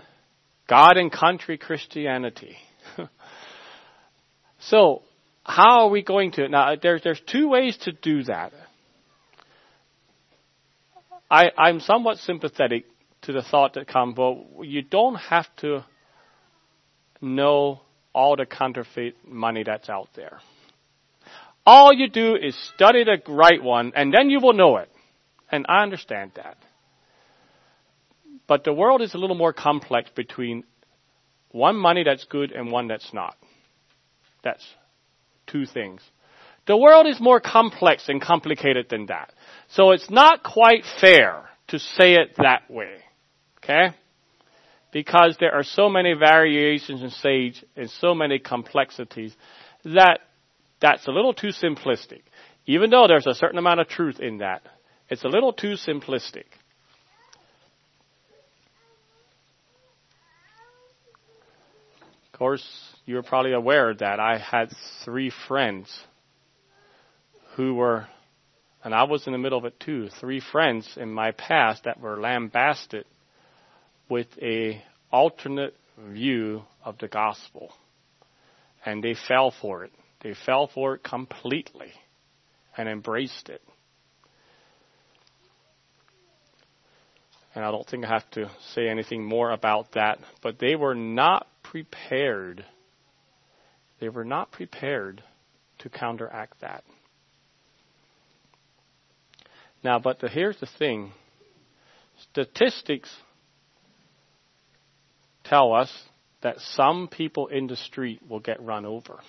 [0.67, 2.57] God and country Christianity.
[4.59, 5.01] so,
[5.43, 6.47] how are we going to?
[6.49, 8.51] Now, there's there's two ways to do that.
[11.29, 12.85] I, I'm somewhat sympathetic
[13.23, 15.83] to the thought that comes, well, you don't have to
[17.21, 17.81] know
[18.13, 20.39] all the counterfeit money that's out there.
[21.67, 24.89] All you do is study the right one, and then you will know it.
[25.51, 26.55] And I understand that.
[28.47, 30.63] But the world is a little more complex between
[31.51, 33.35] one money that's good and one that's not.
[34.45, 34.65] That's
[35.45, 36.01] two things.
[36.67, 39.33] The world is more complex and complicated than that.
[39.67, 42.95] So it's not quite fair to say it that way.
[43.57, 43.93] Okay?
[44.93, 49.35] Because there are so many variations in sage and so many complexities
[49.83, 50.19] that
[50.79, 52.21] that's a little too simplistic.
[52.65, 54.61] Even though there's a certain amount of truth in that,
[55.09, 56.45] it's a little too simplistic.
[62.33, 62.65] Of course,
[63.05, 64.71] you're probably aware that I had
[65.03, 65.91] three friends
[67.55, 68.05] who were,
[68.83, 71.99] and I was in the middle of it too, three friends in my past that
[71.99, 73.05] were lambasted
[74.07, 77.71] with a alternate view of the gospel.
[78.85, 79.91] And they fell for it.
[80.21, 81.91] They fell for it completely
[82.75, 83.61] and embraced it.
[87.53, 90.95] And I don't think I have to say anything more about that, but they were
[90.95, 92.63] not prepared.
[93.99, 95.23] They were not prepared
[95.79, 96.83] to counteract that.
[99.83, 101.13] Now, but the, here's the thing
[102.31, 103.15] statistics
[105.43, 105.91] tell us
[106.41, 109.19] that some people in the street will get run over.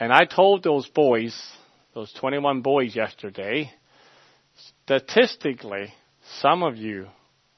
[0.00, 1.36] And I told those boys,
[1.94, 3.70] those 21 boys yesterday,
[4.84, 5.92] statistically,
[6.40, 7.08] some of you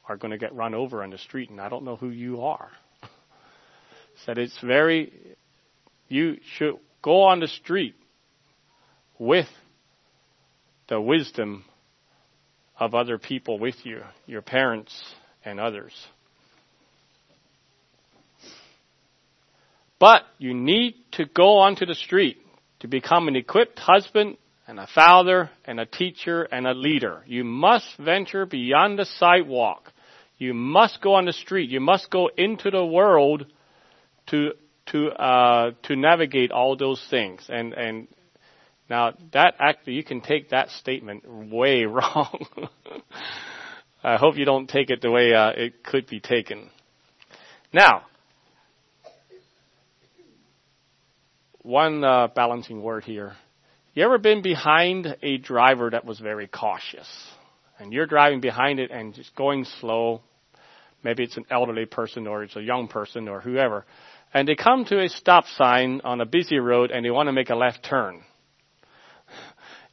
[0.09, 2.43] are going to get run over on the street, and I don't know who you
[2.43, 2.70] are.
[4.24, 5.12] Said it's very,
[6.09, 7.95] you should go on the street
[9.18, 9.49] with
[10.88, 11.64] the wisdom
[12.78, 14.93] of other people with you, your parents
[15.45, 15.93] and others.
[20.01, 22.38] But you need to go onto the street
[22.80, 27.22] to become an equipped husband and a father and a teacher and a leader.
[27.26, 29.92] You must venture beyond the sidewalk.
[30.38, 31.68] You must go on the street.
[31.68, 33.44] You must go into the world
[34.28, 34.53] to
[34.86, 37.44] to uh, to navigate all those things.
[37.51, 38.09] And and
[38.88, 42.46] now that actually you can take that statement way wrong.
[44.03, 46.70] I hope you don't take it the way uh, it could be taken.
[47.70, 48.05] Now,
[51.63, 53.35] one uh, balancing word here.
[53.93, 57.09] You ever been behind a driver that was very cautious?
[57.79, 60.23] And you're driving behind it and just going slow.
[61.03, 63.85] Maybe it's an elderly person or it's a young person or whoever.
[64.33, 67.33] And they come to a stop sign on a busy road and they want to
[67.33, 68.23] make a left turn.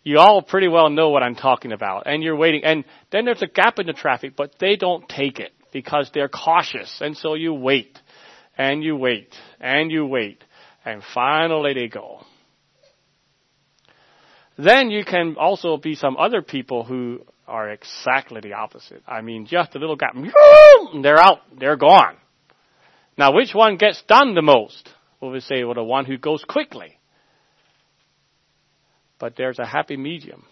[0.04, 2.04] You all pretty well know what I'm talking about.
[2.06, 2.64] And you're waiting.
[2.64, 6.30] And then there's a gap in the traffic, but they don't take it because they're
[6.30, 7.00] cautious.
[7.02, 8.00] And so you wait.
[8.58, 9.34] And you wait.
[9.60, 10.44] And you wait
[10.88, 12.22] and finally they go.
[14.58, 19.04] Then you can also be some other people who are exactly the opposite.
[19.06, 20.16] I mean, just a little gap,
[21.04, 22.16] they're out, they're gone.
[23.18, 24.90] Now, which one gets done the most?
[25.20, 26.98] Well, we say, well, the one who goes quickly.
[29.20, 30.46] But there's a happy medium.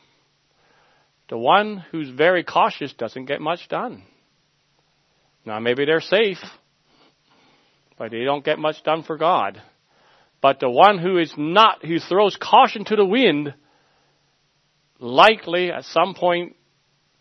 [1.30, 4.04] The one who's very cautious doesn't get much done.
[5.46, 6.40] Now, maybe they're safe,
[7.98, 9.62] but they don't get much done for God.
[10.46, 13.56] But the one who is not, who throws caution to the wind,
[15.00, 16.56] likely at some point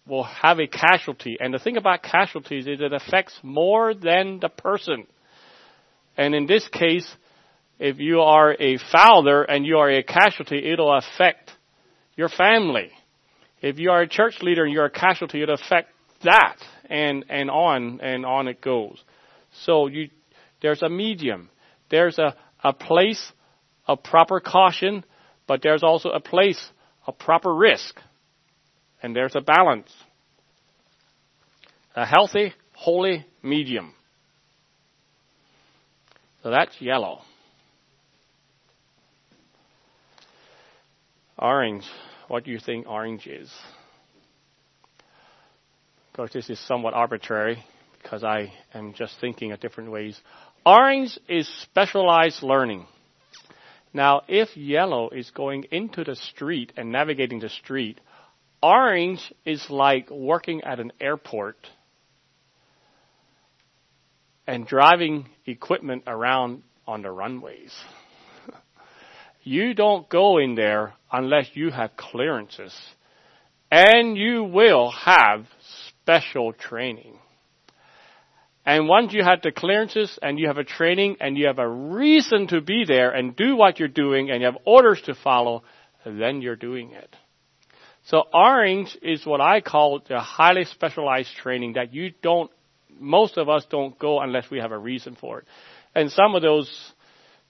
[0.06, 1.38] will have a casualty.
[1.40, 5.06] And the thing about casualties is it affects more than the person.
[6.18, 7.10] And in this case,
[7.78, 11.50] if you are a father and you are a casualty, it'll affect
[12.16, 12.90] your family.
[13.62, 15.88] If you are a church leader and you're a casualty, it'll affect
[16.24, 16.56] that
[16.90, 19.02] and, and on and on it goes.
[19.64, 20.10] So you,
[20.60, 21.48] there's a medium.
[21.90, 22.34] There's a,
[22.64, 23.32] a place
[23.86, 25.04] of proper caution,
[25.46, 26.70] but there's also a place
[27.06, 28.00] of proper risk.
[29.02, 29.92] And there's a balance.
[31.94, 33.92] A healthy, holy medium.
[36.42, 37.20] So that's yellow.
[41.38, 41.84] Orange.
[42.28, 43.52] What do you think orange is?
[46.08, 47.62] Of course, this is somewhat arbitrary
[48.02, 50.18] because I am just thinking of different ways.
[50.66, 52.86] Orange is specialized learning.
[53.92, 58.00] Now, if yellow is going into the street and navigating the street,
[58.62, 61.58] orange is like working at an airport
[64.46, 67.74] and driving equipment around on the runways.
[69.42, 72.74] you don't go in there unless you have clearances.
[73.70, 75.46] And you will have
[75.88, 77.18] special training.
[78.66, 81.68] And once you have the clearances and you have a training and you have a
[81.68, 85.64] reason to be there and do what you're doing and you have orders to follow,
[86.06, 87.14] then you're doing it.
[88.06, 92.50] So orange is what I call the highly specialized training that you don't,
[92.98, 95.46] most of us don't go unless we have a reason for it.
[95.94, 96.70] And some of those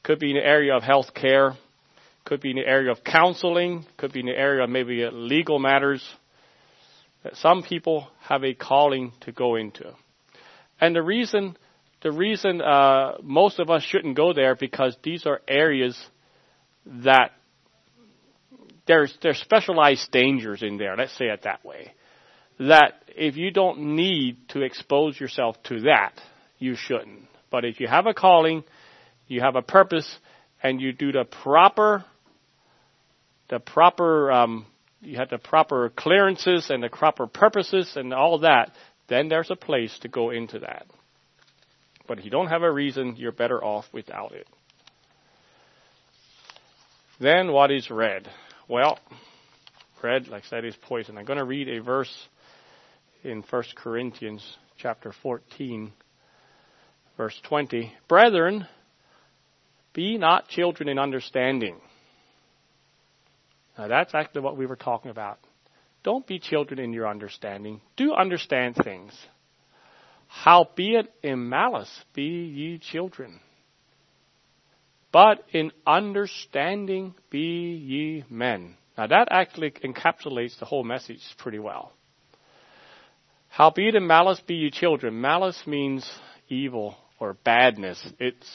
[0.03, 1.55] could be in the area of health care,
[2.25, 5.59] could be in the area of counseling, could be in the area of maybe legal
[5.59, 6.05] matters.
[7.23, 9.93] that Some people have a calling to go into.
[10.85, 11.57] And the reason,
[12.03, 15.99] the reason uh, most of us shouldn't go there because these are areas
[16.85, 17.31] that
[18.87, 20.95] there's there's specialized dangers in there.
[20.95, 21.95] Let's say it that way.
[22.59, 26.21] That if you don't need to expose yourself to that,
[26.59, 27.29] you shouldn't.
[27.51, 28.63] But if you have a calling,
[29.27, 30.19] you have a purpose,
[30.63, 32.05] and you do the proper,
[33.49, 34.67] the proper, um,
[35.01, 38.73] you have the proper clearances and the proper purposes and all that,
[39.09, 40.87] then there's a place to go into that.
[42.07, 44.47] But if you don't have a reason, you're better off without it.
[47.21, 48.29] Then what is red?
[48.69, 48.99] Well,
[50.03, 51.17] red, like I said, is poison.
[51.17, 52.13] I'm going to read a verse
[53.23, 55.93] in 1 Corinthians chapter 14,
[57.17, 57.93] verse 20.
[58.09, 58.67] Brethren,
[59.95, 61.77] be not children in understanding.
[63.79, 65.39] Now that's actually what we were talking about.
[66.05, 67.81] Don't be children in your understanding.
[67.97, 69.13] Do understand things.
[70.29, 73.41] Howbeit in malice be ye children.
[75.11, 77.39] But in understanding be
[77.75, 78.77] ye men.
[78.99, 81.93] Now that actually encapsulates the whole message pretty well.
[83.49, 85.21] Howbeit in malice be ye children.
[85.21, 86.09] Malice means
[86.49, 88.07] evil or badness.
[88.19, 88.51] It's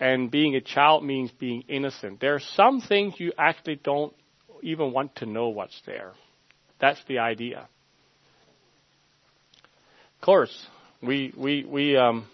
[0.00, 2.18] and being a child means being innocent.
[2.18, 4.12] There are some things you actually don't
[4.62, 6.12] even want to know what's there.
[6.80, 7.68] That's the idea.
[10.16, 10.66] Of course,
[11.02, 12.26] we we we um,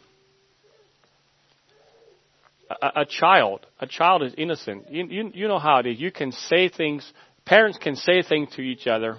[2.70, 4.90] a, a child a child is innocent.
[4.90, 6.00] You, you you know how it is.
[6.00, 7.10] You can say things.
[7.44, 9.16] Parents can say things to each other,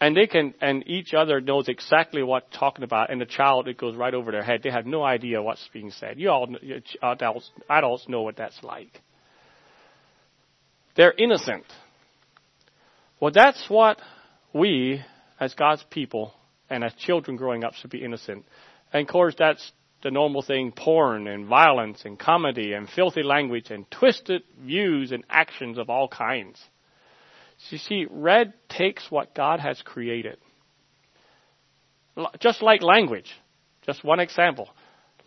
[0.00, 3.10] and they can and each other knows exactly what talking about.
[3.10, 4.62] And the child it goes right over their head.
[4.62, 6.18] They have no idea what's being said.
[6.18, 6.48] You all
[7.02, 9.00] adults adults know what that's like.
[10.96, 11.64] They're innocent.
[13.20, 13.98] Well, that's what
[14.52, 15.02] we,
[15.40, 16.34] as God's people
[16.70, 18.44] and as children growing up, should be innocent.
[18.92, 19.72] And of course, that's
[20.02, 25.24] the normal thing porn and violence and comedy and filthy language and twisted views and
[25.28, 26.60] actions of all kinds.
[27.58, 30.36] So you see, red takes what God has created.
[32.40, 33.32] Just like language.
[33.86, 34.68] Just one example.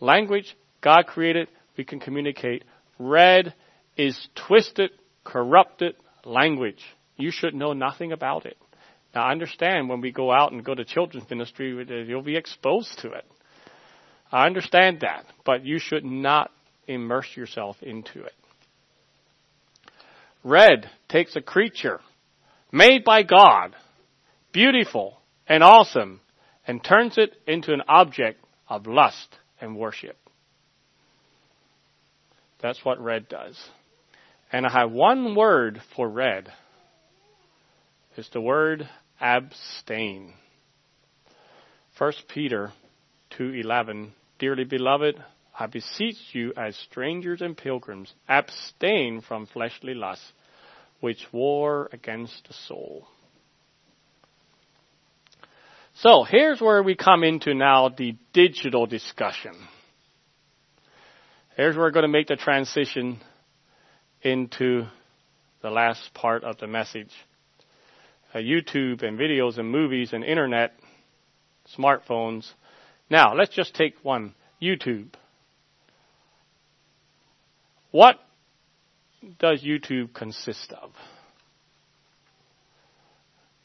[0.00, 2.64] Language, God created, we can communicate.
[2.98, 3.54] Red
[3.96, 4.90] is twisted
[5.28, 6.82] corrupted language.
[7.16, 8.56] You should know nothing about it.
[9.14, 12.98] Now, I understand when we go out and go to children's ministry, you'll be exposed
[13.00, 13.24] to it.
[14.32, 16.50] I understand that, but you should not
[16.86, 18.32] immerse yourself into it.
[20.44, 22.00] Red takes a creature
[22.72, 23.74] made by God,
[24.52, 26.20] beautiful and awesome,
[26.66, 30.16] and turns it into an object of lust and worship.
[32.60, 33.58] That's what red does.
[34.52, 36.50] And I have one word for red.
[38.16, 38.88] It's the word
[39.20, 40.34] abstain.
[41.98, 42.72] 1 Peter
[43.30, 45.22] 2:11 Dearly beloved,
[45.58, 50.32] I beseech you as strangers and pilgrims, abstain from fleshly lusts
[51.00, 53.06] which war against the soul.
[55.94, 59.54] So here's where we come into now the digital discussion.
[61.56, 63.20] Here's where we're going to make the transition
[64.22, 64.86] into
[65.62, 67.12] the last part of the message.
[68.34, 70.74] Uh, YouTube and videos and movies and internet,
[71.76, 72.50] smartphones.
[73.08, 75.08] Now, let's just take one YouTube.
[77.90, 78.18] What
[79.38, 80.90] does YouTube consist of?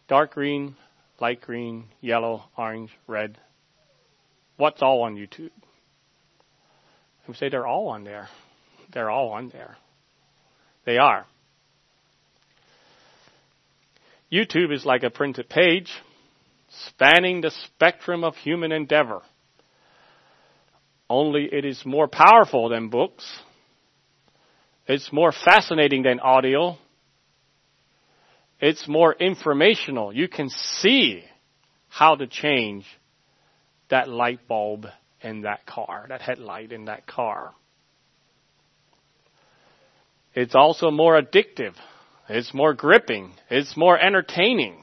[0.08, 0.76] Dark green,
[1.20, 3.38] light green, yellow, orange, red.
[4.58, 5.52] What's all on YouTube?
[7.28, 8.30] We say they're all on there.
[8.94, 9.78] They're all on there.
[10.86, 11.26] They are.
[14.32, 15.92] YouTube is like a printed page
[16.88, 19.22] spanning the spectrum of human endeavor.
[21.10, 23.24] Only it is more powerful than books.
[24.88, 26.78] It's more fascinating than audio.
[28.60, 30.14] It's more informational.
[30.14, 31.24] You can see
[31.90, 32.86] how to change
[33.90, 34.88] that light bulb
[35.22, 37.54] in that car, that headlight in that car.
[40.34, 41.74] It's also more addictive.
[42.30, 43.34] It's more gripping.
[43.50, 44.78] It's more entertaining.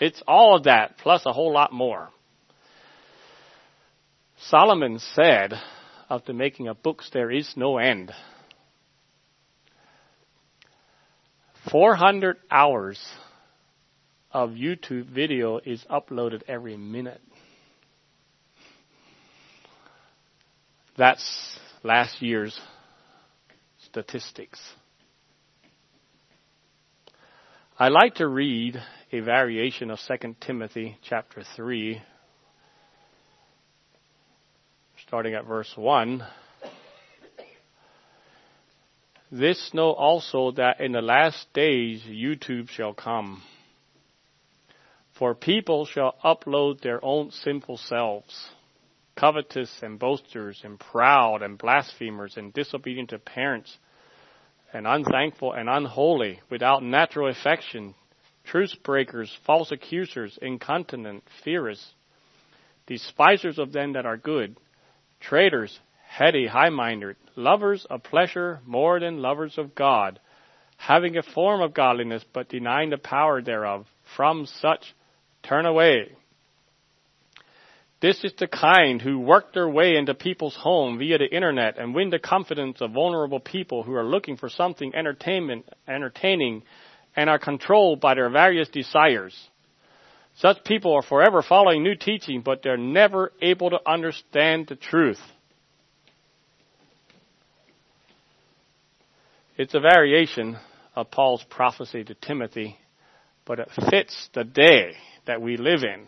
[0.00, 2.08] It's all of that, plus a whole lot more.
[4.48, 5.54] Solomon said,
[6.08, 8.12] of the making of books, there is no end.
[11.70, 13.00] 400 hours
[14.30, 17.22] of YouTube video is uploaded every minute.
[20.96, 22.58] That's last year's
[23.94, 24.58] statistics.
[27.78, 28.82] I like to read
[29.12, 32.02] a variation of 2 Timothy chapter 3,
[35.06, 36.26] starting at verse 1.
[39.30, 43.44] This know also that in the last days YouTube shall come.
[45.16, 48.48] For people shall upload their own sinful selves,
[49.16, 53.78] covetous and boasters and proud and blasphemers and disobedient to parents
[54.72, 57.94] and unthankful and unholy, without natural affection,
[58.44, 61.92] truce breakers, false accusers, incontinent, fearers,
[62.86, 64.56] despisers of them that are good,
[65.20, 70.18] traitors, heady, high-minded, lovers of pleasure more than lovers of God,
[70.76, 73.86] having a form of godliness but denying the power thereof.
[74.16, 74.94] From such
[75.42, 76.12] turn away.
[78.04, 81.94] This is the kind who work their way into people's home via the internet and
[81.94, 86.64] win the confidence of vulnerable people who are looking for something entertainment, entertaining
[87.16, 89.34] and are controlled by their various desires.
[90.34, 95.22] Such people are forever following new teaching, but they're never able to understand the truth.
[99.56, 100.58] It's a variation
[100.94, 102.76] of Paul's prophecy to Timothy,
[103.46, 104.92] but it fits the day
[105.26, 106.06] that we live in.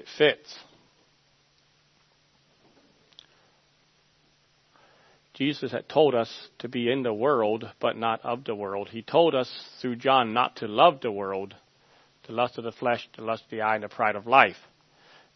[0.00, 0.56] It fits.
[5.34, 8.88] Jesus had told us to be in the world, but not of the world.
[8.88, 9.50] He told us
[9.82, 11.54] through John not to love the world,
[12.26, 14.56] the lust of the flesh, the lust of the eye, and the pride of life.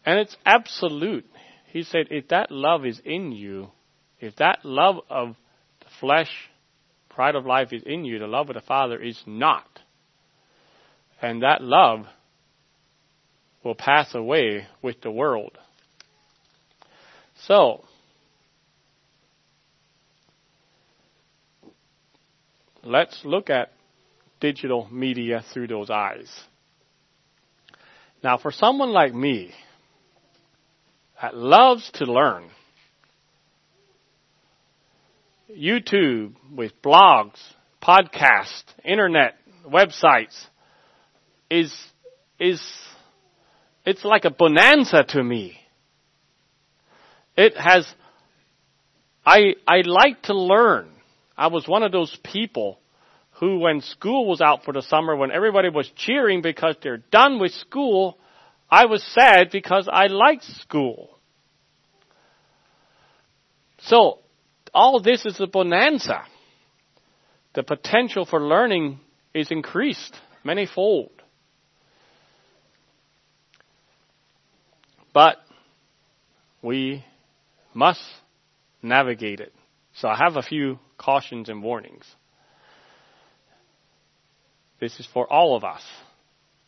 [0.03, 1.27] And it's absolute.
[1.67, 3.69] He said, if that love is in you,
[4.19, 5.35] if that love of
[5.81, 6.31] the flesh,
[7.09, 9.79] pride of life is in you, the love of the Father is not.
[11.21, 12.07] And that love
[13.65, 15.57] will pass away with the world.
[17.47, 17.83] So,
[22.83, 23.73] let's look at
[24.39, 26.31] digital media through those eyes.
[28.23, 29.51] Now, for someone like me
[31.19, 32.49] that loves to learn,
[35.51, 37.39] YouTube, with blogs,
[37.81, 39.35] podcasts, internet,
[39.67, 40.35] websites,
[41.49, 41.73] is,
[42.39, 42.61] is,
[43.85, 45.57] it's like a bonanza to me.
[47.37, 47.87] It has,
[49.25, 50.89] I, I like to learn.
[51.37, 52.79] I was one of those people
[53.39, 57.39] who when school was out for the summer, when everybody was cheering because they're done
[57.39, 58.17] with school,
[58.69, 61.19] I was sad because I liked school.
[63.79, 64.19] So,
[64.73, 66.23] all this is a bonanza.
[67.53, 68.99] The potential for learning
[69.33, 70.15] is increased
[70.45, 71.09] manyfold.
[75.15, 75.37] But
[76.61, 77.05] we
[77.73, 78.01] must
[78.83, 79.53] navigate it.
[79.95, 82.03] So I have a few cautions and warnings.
[84.81, 85.81] This is for all of us,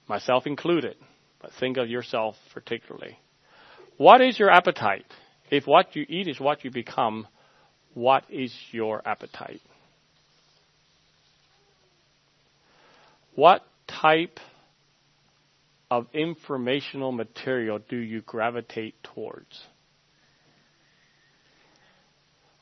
[0.08, 0.96] myself included,
[1.42, 3.20] but think of yourself particularly.
[3.98, 5.06] What is your appetite?
[5.52, 7.28] If what you eat is what you become,
[7.96, 9.60] what is your appetite?
[13.36, 14.40] What type
[15.90, 19.62] of informational material do you gravitate towards?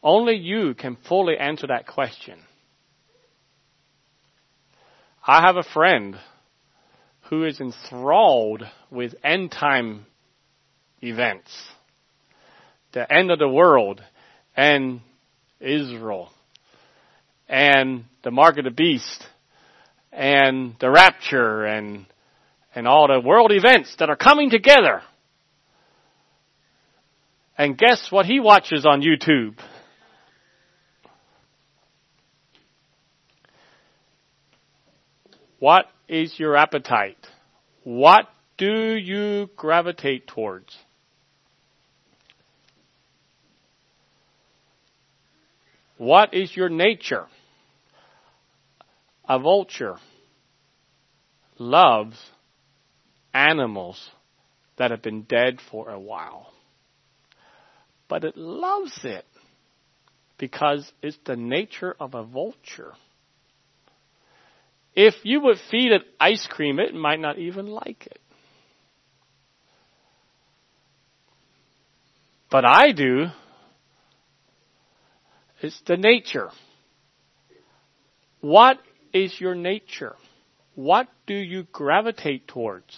[0.03, 2.39] Only you can fully answer that question.
[5.25, 6.15] I have a friend
[7.29, 10.05] who is enthralled with end time
[11.01, 11.51] events,
[12.93, 14.03] the end of the world,
[14.55, 15.01] and
[15.59, 16.29] Israel,
[17.49, 19.25] and the mark of the beast,
[20.11, 22.05] and the rapture, and
[22.75, 25.01] and all the world events that are coming together.
[27.57, 29.57] And guess what he watches on YouTube?
[35.57, 37.17] What is your appetite?
[37.85, 40.75] What do you gravitate towards?
[45.97, 47.27] What is your nature?
[49.27, 49.95] A vulture
[51.57, 52.17] loves
[53.35, 54.09] animals
[54.77, 56.51] that have been dead for a while.
[58.07, 59.25] But it loves it
[60.37, 62.93] because it's the nature of a vulture.
[64.95, 68.19] If you would feed it ice cream, it might not even like it.
[72.49, 73.25] But I do.
[75.61, 76.49] It's the nature.
[78.39, 78.77] What
[79.13, 80.15] is your nature?
[80.75, 82.95] What do you gravitate towards?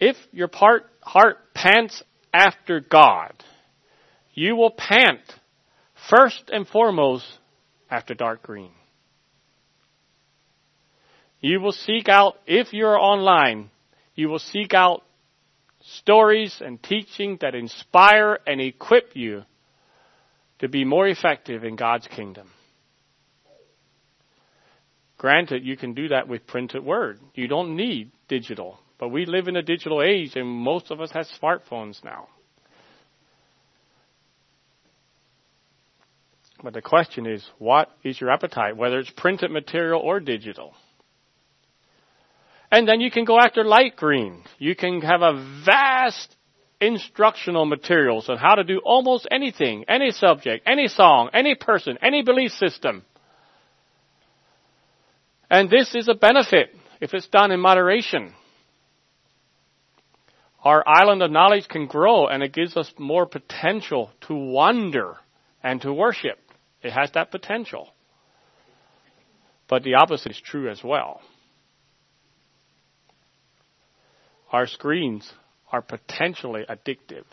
[0.00, 3.32] If your part, heart pants after God,
[4.34, 5.20] you will pant
[6.08, 7.26] first and foremost
[7.90, 8.70] after dark green.
[11.40, 13.70] You will seek out, if you're online,
[14.14, 15.02] you will seek out
[15.80, 19.44] stories and teaching that inspire and equip you
[20.58, 22.50] to be more effective in God's kingdom.
[25.16, 27.20] Granted, you can do that with printed word.
[27.34, 28.78] You don't need digital.
[28.98, 32.28] But we live in a digital age and most of us have smartphones now.
[36.62, 40.74] But the question is, what is your appetite, whether it's printed material or digital?
[42.70, 44.42] And then you can go after light green.
[44.58, 46.34] You can have a vast
[46.80, 52.22] instructional materials on how to do almost anything, any subject, any song, any person, any
[52.22, 53.04] belief system.
[55.50, 58.34] And this is a benefit if it's done in moderation.
[60.64, 65.16] Our island of knowledge can grow and it gives us more potential to wonder
[65.62, 66.38] and to worship.
[66.82, 67.88] It has that potential.
[69.68, 71.20] But the opposite is true as well.
[74.50, 75.30] Our screens
[75.70, 77.24] are potentially addictive.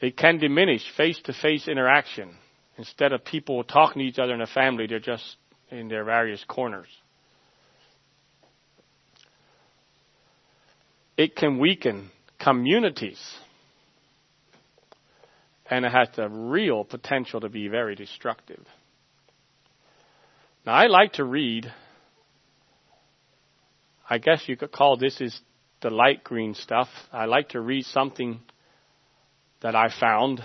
[0.00, 2.36] They can diminish face to face interaction.
[2.76, 5.36] Instead of people talking to each other in a family, they're just
[5.70, 6.88] in their various corners.
[11.16, 13.20] It can weaken communities
[15.66, 18.64] and it has the real potential to be very destructive.
[20.66, 21.72] Now, I like to read.
[24.08, 25.38] I guess you could call this is
[25.80, 26.88] the light green stuff.
[27.12, 28.40] I like to read something
[29.62, 30.42] that I found.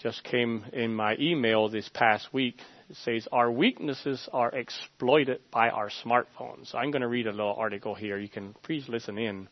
[0.00, 2.56] Just came in my email this past week.
[2.90, 6.74] It says our weaknesses are exploited by our smartphones.
[6.74, 8.18] I'm going to read a little article here.
[8.18, 9.48] You can please listen in.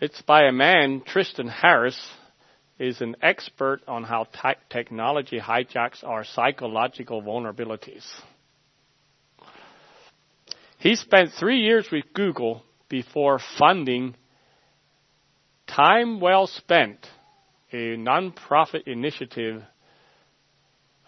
[0.00, 1.98] It's by a man, Tristan Harris,
[2.78, 8.04] is an expert on how te- technology hijacks our psychological vulnerabilities.
[10.78, 14.16] He spent three years with Google before funding
[15.66, 17.06] Time Well Spent,
[17.72, 19.62] a nonprofit initiative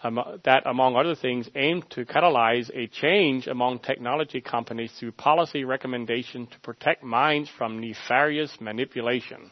[0.03, 6.47] that, among other things, aimed to catalyze a change among technology companies through policy recommendation
[6.47, 9.51] to protect minds from nefarious manipulation.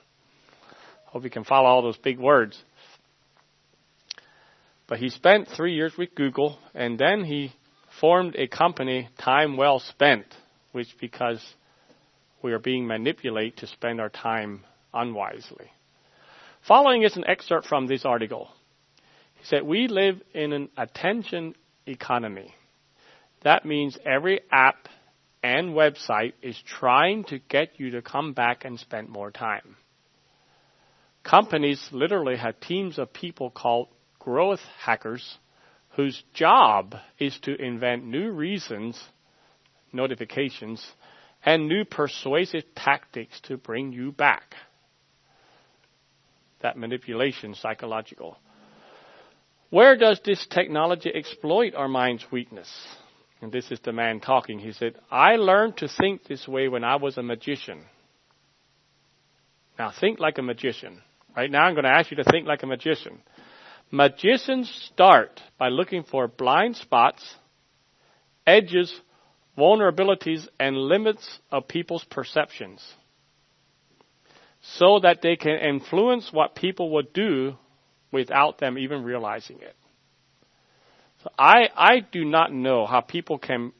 [1.07, 2.61] Hope you can follow all those big words.
[4.87, 7.53] But he spent three years with Google, and then he
[7.99, 10.25] formed a company, Time Well Spent,
[10.73, 11.41] which because
[12.43, 15.71] we are being manipulated to spend our time unwisely.
[16.67, 18.49] Following is an excerpt from this article.
[19.45, 21.53] He said, We live in an attention
[21.85, 22.55] economy.
[23.43, 24.87] That means every app
[25.43, 29.75] and website is trying to get you to come back and spend more time.
[31.23, 35.37] Companies literally have teams of people called growth hackers
[35.89, 38.99] whose job is to invent new reasons,
[39.93, 40.83] notifications,
[41.45, 44.55] and new persuasive tactics to bring you back.
[46.63, 48.39] That manipulation, psychological.
[49.75, 52.71] Where does this technology exploit our mind's weakness?
[53.41, 56.85] and this is the man talking, he said, I learned to think this way when
[56.85, 57.83] I was a magician.
[59.77, 61.01] Now think like a magician.
[61.35, 63.21] Right now I'm going to ask you to think like a magician.
[63.91, 67.35] Magicians start by looking for blind spots,
[68.47, 68.97] edges,
[69.57, 72.81] vulnerabilities, and limits of people's perceptions
[74.61, 77.57] so that they can influence what people would do
[78.11, 79.75] without them even realizing it.
[81.23, 83.73] So I, I do not know how people can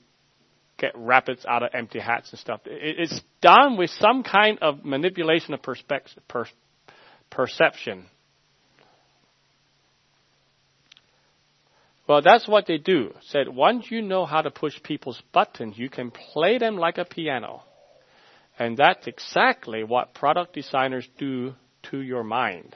[0.78, 2.61] get rabbits out of empty hats and stuff.
[2.65, 6.45] It, it's done with some kind of manipulation of perspective, per,
[7.30, 8.05] perception.
[12.07, 13.13] Well, that's what they do.
[13.30, 17.05] Said once you know how to push people's buttons, you can play them like a
[17.05, 17.63] piano.
[18.59, 21.55] And that's exactly what product designers do
[21.91, 22.76] to your mind.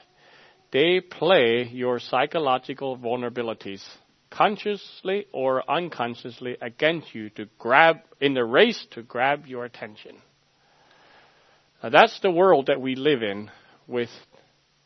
[0.72, 3.84] They play your psychological vulnerabilities
[4.30, 10.16] consciously or unconsciously against you to grab in the race to grab your attention.
[11.82, 13.50] Now that's the world that we live in
[13.88, 14.10] with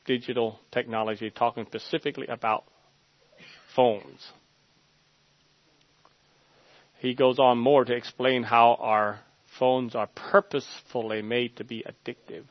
[0.07, 2.65] digital technology, talking specifically about
[3.77, 4.27] phones.
[6.99, 9.21] He goes on more to explain how our
[9.59, 12.45] phones are purposefully made to be addictive.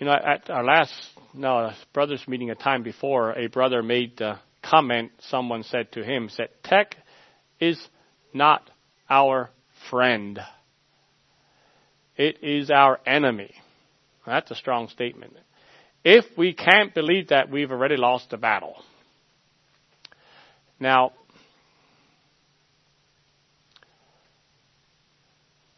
[0.00, 0.92] You know, at our last
[1.34, 5.12] no brothers meeting a time before, a brother made the comment.
[5.28, 6.96] Someone said to him, "said Tech
[7.60, 7.78] is
[8.32, 8.70] not
[9.10, 9.50] our
[9.90, 10.40] friend.
[12.16, 13.54] It is our enemy."
[14.24, 15.36] That's a strong statement.
[16.02, 18.82] If we can't believe that, we've already lost the battle.
[20.78, 21.12] Now,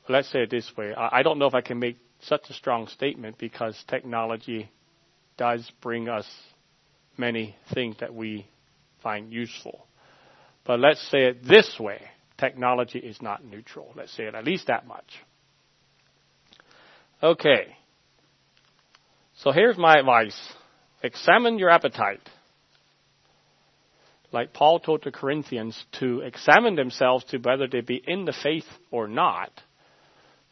[0.09, 0.95] let's say it this way.
[0.95, 4.71] I don't know if I can make such a strong statement because technology
[5.37, 6.27] does bring us
[7.17, 8.47] many things that we
[9.03, 9.87] find useful.
[10.65, 12.01] But let's say it this way.
[12.39, 13.93] Technology is not neutral.
[13.97, 15.07] Let's say it at least that much.
[17.23, 17.77] Okay.
[19.37, 20.39] So here's my advice.
[21.03, 22.21] Examine your appetite.
[24.33, 28.65] Like Paul told the Corinthians to examine themselves to whether they be in the faith
[28.91, 29.51] or not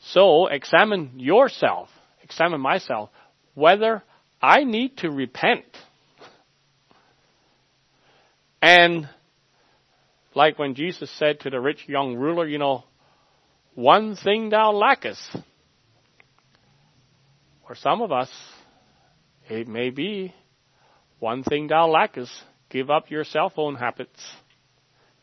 [0.00, 1.88] so examine yourself,
[2.22, 3.10] examine myself,
[3.54, 4.02] whether
[4.40, 5.64] I need to repent.
[8.62, 9.08] And
[10.34, 12.84] like when Jesus said to the rich young ruler, you know,
[13.74, 15.36] one thing thou lackest.
[17.66, 18.30] For some of us,
[19.48, 20.34] it may be
[21.18, 22.32] one thing thou lackest.
[22.68, 24.20] Give up your cell phone habits.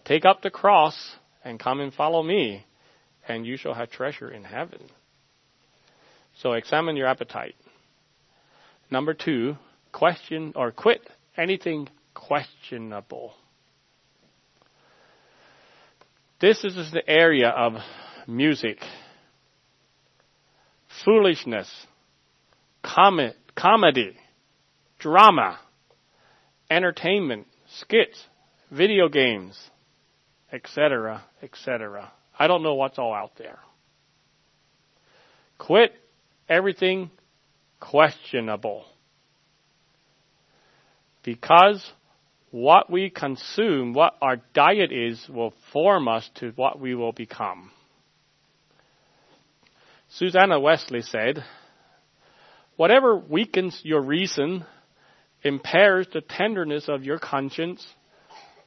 [0.05, 0.95] Take up the cross
[1.43, 2.65] and come and follow me
[3.27, 4.81] and you shall have treasure in heaven.
[6.41, 7.55] So examine your appetite.
[8.89, 9.57] Number two,
[9.91, 11.01] question or quit
[11.35, 13.33] anything questionable.
[16.39, 17.73] This is the area of
[18.27, 18.77] music,
[21.03, 21.67] foolishness,
[22.83, 24.15] com- comedy,
[24.99, 25.59] drama,
[26.69, 27.47] entertainment,
[27.79, 28.23] skits,
[28.69, 29.57] video games,
[30.51, 32.11] etc., etc.
[32.37, 33.59] I don't know what's all out there.
[35.57, 35.91] Quit
[36.47, 37.09] everything
[37.79, 38.85] questionable.
[41.23, 41.91] Because
[42.51, 47.71] what we consume, what our diet is, will form us to what we will become.
[50.09, 51.43] Susanna Wesley said,
[52.77, 54.63] Whatever weakens your reason,
[55.43, 57.85] impairs the tenderness of your conscience,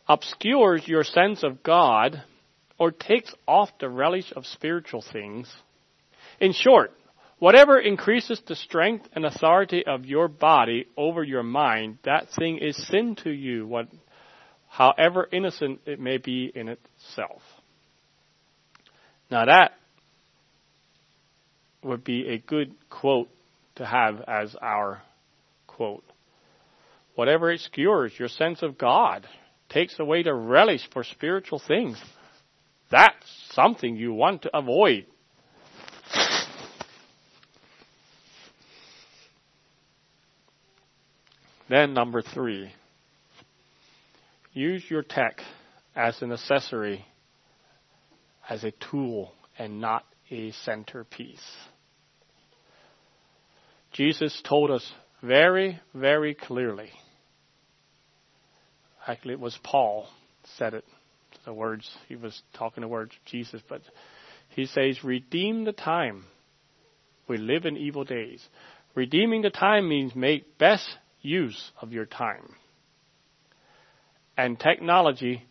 [0.09, 2.23] obscures your sense of God,
[2.81, 5.53] or takes off the relish of spiritual things.
[6.41, 6.93] In short,
[7.39, 12.89] whatever increases the strength and authority of your body over your mind, that thing is
[12.89, 13.89] sin to you, what,
[14.67, 17.43] however innocent it may be in itself.
[19.31, 19.73] Now that
[21.83, 23.29] would be a good quote
[23.75, 25.03] to have as our
[25.67, 26.05] quote.
[27.15, 29.27] Whatever obscures your sense of God,
[29.69, 32.03] takes away the relish for spiritual things,
[32.91, 35.07] that's something you want to avoid.
[41.69, 42.73] Then number three,
[44.53, 45.41] use your tech
[45.95, 47.07] as an accessory,
[48.49, 51.39] as a tool, and not a centerpiece.
[53.93, 56.91] Jesus told us very, very clearly.
[59.07, 60.09] Actually, it was Paul
[60.57, 60.85] said it
[61.45, 63.83] the words, he was talking the words of Jesus, but
[64.51, 66.25] he says, redeem the time.
[67.29, 68.45] We live in evil days.
[68.95, 70.89] Redeeming the time means make best
[71.21, 72.55] use of your time.
[74.37, 75.45] And technology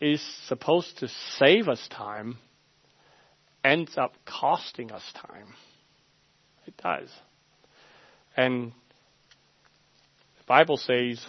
[0.00, 1.08] is supposed to
[1.38, 2.38] save us time
[3.66, 5.54] ends up costing us time.
[6.66, 7.08] It does.
[8.36, 8.72] And
[10.38, 11.24] the Bible says,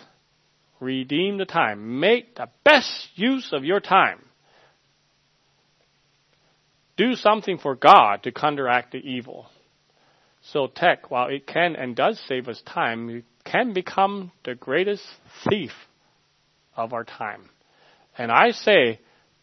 [0.80, 2.00] redeem the time.
[2.00, 4.20] Make the best use of your time.
[6.98, 9.48] Do something for God to counteract the evil.
[10.52, 15.04] So tech, while it can and does save us time, it can become the greatest
[15.48, 15.72] thief
[16.76, 17.50] of our time.
[18.18, 19.00] And I say,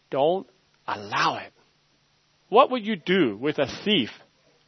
[0.09, 0.47] don't
[0.87, 1.51] allow it.
[2.49, 4.09] What would you do with a thief?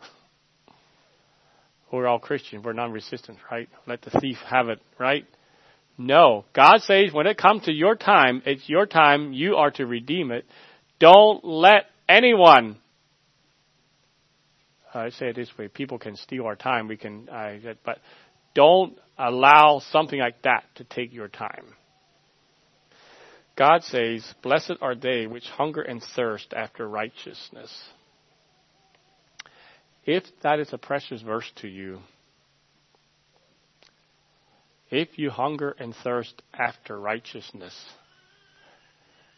[1.91, 2.63] We're all Christians.
[2.63, 3.69] We're non-resistant, right?
[3.85, 5.25] Let the thief have it, right?
[5.97, 6.45] No.
[6.53, 9.33] God says when it comes to your time, it's your time.
[9.33, 10.45] You are to redeem it.
[10.99, 12.77] Don't let anyone
[14.93, 16.87] I say it this way: people can steal our time.
[16.87, 17.27] We can,
[17.83, 17.99] but
[18.53, 21.75] don't allow something like that to take your time.
[23.55, 27.89] God says, "Blessed are they which hunger and thirst after righteousness."
[30.05, 32.01] If that is a precious verse to you,
[34.89, 37.75] if you hunger and thirst after righteousness,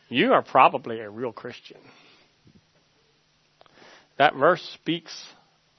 [0.10, 1.80] you are probably a real Christian.
[4.18, 5.14] That verse speaks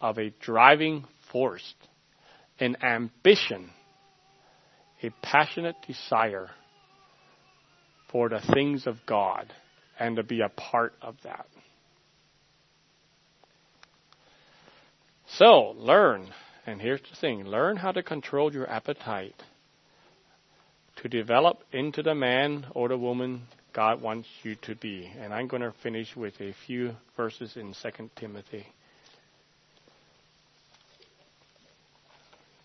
[0.00, 1.74] of a driving force,
[2.58, 3.70] an ambition,
[5.02, 6.50] a passionate desire
[8.10, 9.52] for the things of God
[9.98, 11.46] and to be a part of that.
[15.36, 16.28] So, learn,
[16.66, 19.40] and here's the thing learn how to control your appetite
[21.00, 23.42] to develop into the man or the woman
[23.72, 25.10] God wants you to be.
[25.18, 28.66] And I'm going to finish with a few verses in 2 Timothy.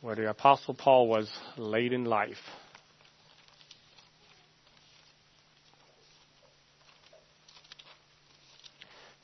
[0.06, 1.28] where the Apostle Paul was
[1.58, 2.38] late in life.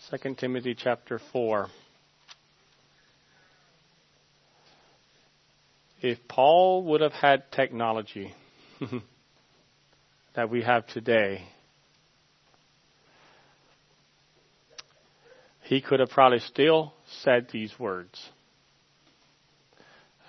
[0.09, 1.68] Second Timothy chapter four.
[6.01, 8.34] If Paul would have had technology
[10.36, 11.44] that we have today,
[15.64, 18.22] he could have probably still said these words.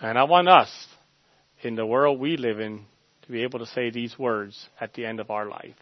[0.01, 0.71] And I want us,
[1.63, 2.85] in the world we live in,
[3.23, 5.77] to be able to say these words at the end of our life.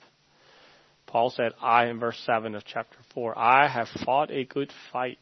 [1.07, 5.19] Paul said, I, in verse 7 of chapter 4, I have fought a good fight.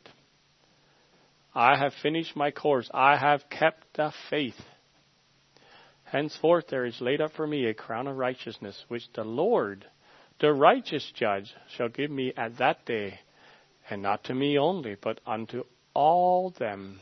[1.55, 2.91] I have finished my course.
[2.93, 4.61] I have kept the faith.
[6.11, 9.85] Henceforth there is laid up for me a crown of righteousness, which the Lord,
[10.41, 13.21] the righteous judge, shall give me at that day,
[13.91, 17.01] and not to me only, but unto all them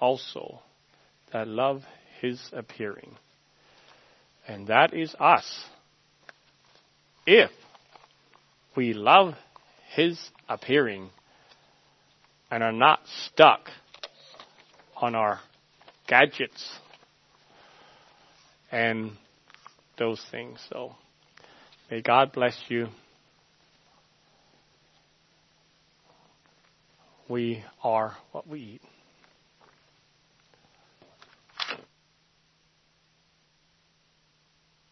[0.00, 0.60] also
[1.32, 1.82] that love
[2.20, 3.16] his appearing.
[4.48, 5.64] And that is us.
[7.26, 7.50] If
[8.74, 9.34] we love
[9.94, 11.10] his appearing
[12.50, 13.68] and are not stuck
[14.96, 15.40] on our
[16.06, 16.78] gadgets
[18.70, 19.12] and
[19.98, 20.60] those things.
[20.70, 20.94] So
[21.90, 22.88] may God bless you.
[27.28, 28.95] We are what we eat.